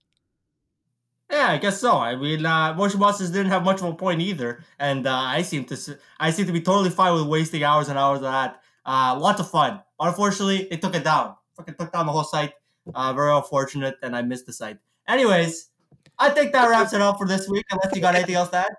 [1.32, 1.96] Yeah, I guess so.
[1.96, 5.40] I mean, uh, Moshi Monsters didn't have much of a point either, and uh, I
[5.40, 8.60] seem to I seem to be totally fine with wasting hours and hours of that.
[8.84, 9.80] Uh, lots of fun.
[9.98, 11.34] Unfortunately, it took it down.
[11.56, 12.52] Fucking took down the whole site.
[12.94, 14.76] Uh, very unfortunate, and I missed the site.
[15.08, 15.70] Anyways,
[16.18, 17.64] I think that wraps it up for this week.
[17.70, 18.72] Unless you got anything else to add.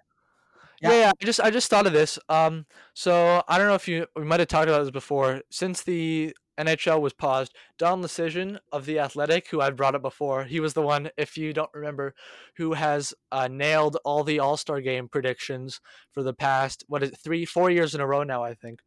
[0.79, 0.91] Yeah.
[0.91, 2.19] yeah, I just I just thought of this.
[2.29, 5.41] Um, so I don't know if you we might have talked about this before.
[5.49, 7.53] Since the NHL was paused.
[7.77, 11.37] Dom Luszczyszyn of the Athletic, who I've brought up before, he was the one, if
[11.37, 12.13] you don't remember,
[12.57, 15.79] who has uh, nailed all the All Star Game predictions
[16.11, 18.79] for the past what is it, three, four years in a row now, I think.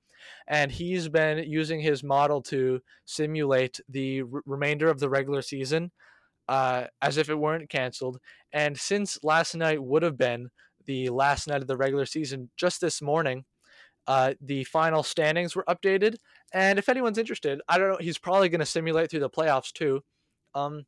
[0.49, 5.91] And he's been using his model to simulate the r- remainder of the regular season
[6.49, 8.19] uh, as if it weren't canceled.
[8.53, 10.51] And since last night would have been
[10.87, 13.45] the last night of the regular season, just this morning,
[14.07, 16.17] uh, the final standings were updated,
[16.53, 17.99] and if anyone's interested, I don't know.
[18.01, 20.03] He's probably going to simulate through the playoffs too.
[20.55, 20.84] Um,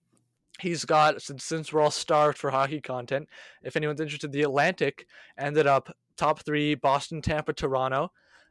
[0.61, 3.29] he's got since since we're all starved for hockey content.
[3.63, 5.07] If anyone's interested, the Atlantic
[5.37, 8.11] ended up top three: Boston, Tampa, Toronto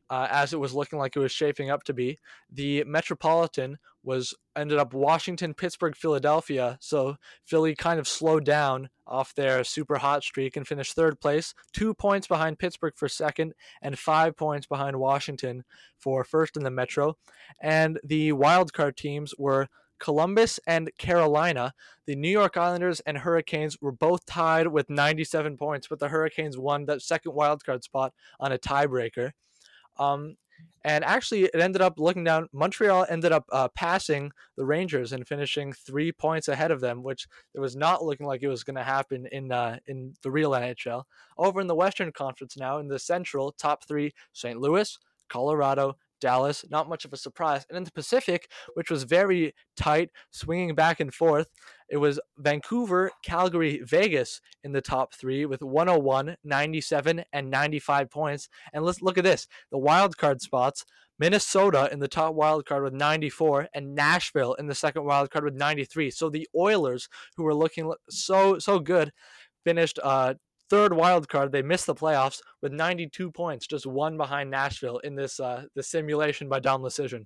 [0.09, 2.19] uh, as it was looking like it was shaping up to be.
[2.51, 6.77] The Metropolitan was ended up Washington, Pittsburgh, Philadelphia.
[6.79, 11.53] So Philly kind of slowed down off their super hot streak and finished third place,
[11.73, 15.63] two points behind Pittsburgh for second, and five points behind Washington
[15.97, 17.17] for first in the Metro.
[17.61, 19.67] And the wild card teams were
[19.99, 21.73] Columbus and Carolina.
[22.05, 26.57] The New York Islanders and Hurricanes were both tied with 97 points, but the Hurricanes
[26.57, 29.31] won that second wildcard spot on a tiebreaker.
[29.99, 30.37] Um,
[30.83, 32.47] and actually, it ended up looking down.
[32.53, 37.27] Montreal ended up uh, passing the Rangers and finishing three points ahead of them, which
[37.53, 40.51] it was not looking like it was going to happen in uh, in the real
[40.51, 41.03] NHL.
[41.37, 44.59] Over in the Western Conference now, in the Central, top three: St.
[44.59, 44.97] Louis,
[45.29, 47.65] Colorado, Dallas, not much of a surprise.
[47.69, 51.47] And in the Pacific, which was very tight, swinging back and forth,
[51.89, 58.49] it was Vancouver, Calgary, Vegas in the top three with 101, 97, and 95 points.
[58.73, 60.85] And let's look at this the wild card spots.
[61.19, 65.45] Minnesota in the top wild card with 94 and Nashville in the second wild card
[65.45, 66.11] with 93.
[66.11, 69.11] So the Oilers, who were looking so so good,
[69.65, 70.35] finished uh,
[70.69, 71.51] third wild card.
[71.51, 75.83] They missed the playoffs with 92 points, just one behind Nashville in this uh, the
[75.83, 77.25] simulation by Dom Luszczyszyn.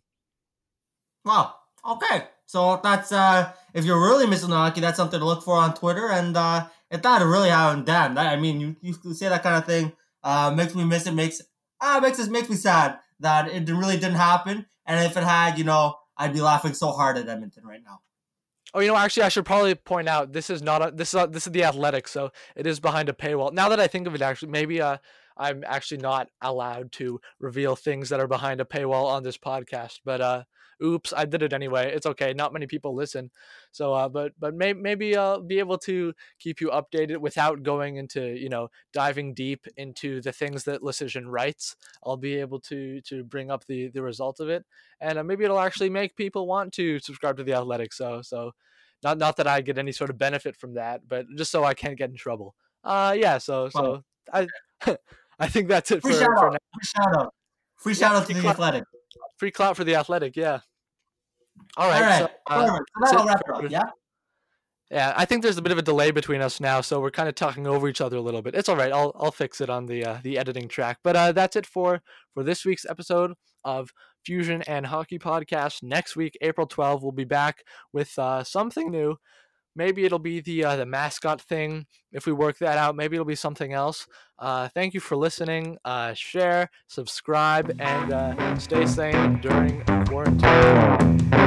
[1.25, 1.55] Wow.
[1.87, 2.27] Okay.
[2.45, 5.73] So that's uh if you're really missing the hockey, that's something to look for on
[5.73, 6.09] Twitter.
[6.09, 9.93] And uh if that really that I mean you, you say that kind of thing,
[10.23, 11.41] uh makes me miss it, makes
[11.79, 14.65] ah makes it makes me sad that it really didn't happen.
[14.85, 18.01] And if it had, you know, I'd be laughing so hard at Edmonton right now.
[18.73, 21.21] Oh, you know, actually, I should probably point out this is not a, this is
[21.21, 23.51] a, this is the Athletic, so it is behind a paywall.
[23.51, 24.97] Now that I think of it, actually, maybe uh,
[25.35, 29.99] I'm actually not allowed to reveal things that are behind a paywall on this podcast.
[30.05, 30.43] But uh,
[30.83, 31.91] oops, I did it anyway.
[31.93, 32.33] It's okay.
[32.33, 33.31] Not many people listen,
[33.71, 37.97] so uh, but but may, maybe I'll be able to keep you updated without going
[37.97, 41.75] into you know diving deep into the things that Luszczyszyn writes.
[42.05, 44.65] I'll be able to to bring up the the result of it,
[44.99, 47.93] and uh, maybe it'll actually make people want to subscribe to the Athletic.
[47.93, 48.51] So so.
[49.03, 51.73] Not, not that I get any sort of benefit from that, but just so I
[51.73, 52.53] can't get in trouble.
[52.83, 53.39] Uh, yeah.
[53.39, 54.47] So, so I,
[55.39, 56.53] I think that's it Free for, shout for out.
[56.53, 56.59] now.
[56.73, 57.33] Free shout out.
[57.77, 58.53] Free shout out to the clout.
[58.53, 58.83] athletic.
[59.37, 60.59] Free clout for the athletic, yeah.
[61.77, 62.01] All right.
[62.01, 62.19] All right.
[62.19, 63.83] So, uh, So that'll wrap up, yeah?
[64.89, 67.29] yeah, I think there's a bit of a delay between us now, so we're kind
[67.29, 68.55] of talking over each other a little bit.
[68.55, 68.91] It's all right.
[68.91, 70.99] I'll I'll fix it on the uh, the editing track.
[71.03, 72.01] But uh, that's it for
[72.33, 73.33] for this week's episode
[73.63, 73.91] of
[74.25, 75.81] Fusion and Hockey Podcast.
[75.81, 79.15] Next week, April 12, we'll be back with uh, something new.
[79.73, 81.85] Maybe it'll be the uh, the mascot thing.
[82.11, 84.05] If we work that out, maybe it'll be something else.
[84.37, 85.77] Uh, thank you for listening.
[85.85, 91.40] Uh, share, subscribe, and uh, stay sane during quarantine.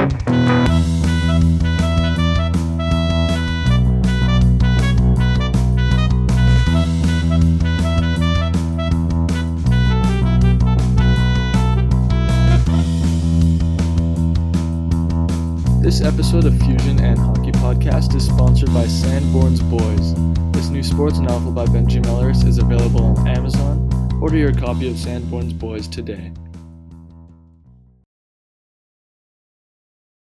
[15.85, 20.15] This episode of Fusion and Hockey Podcast is sponsored by Sanborn's Boys.
[20.51, 23.87] This new sports novel by Benji Mellers is available on Amazon.
[24.19, 26.31] Order your copy of Sanborn's Boys today.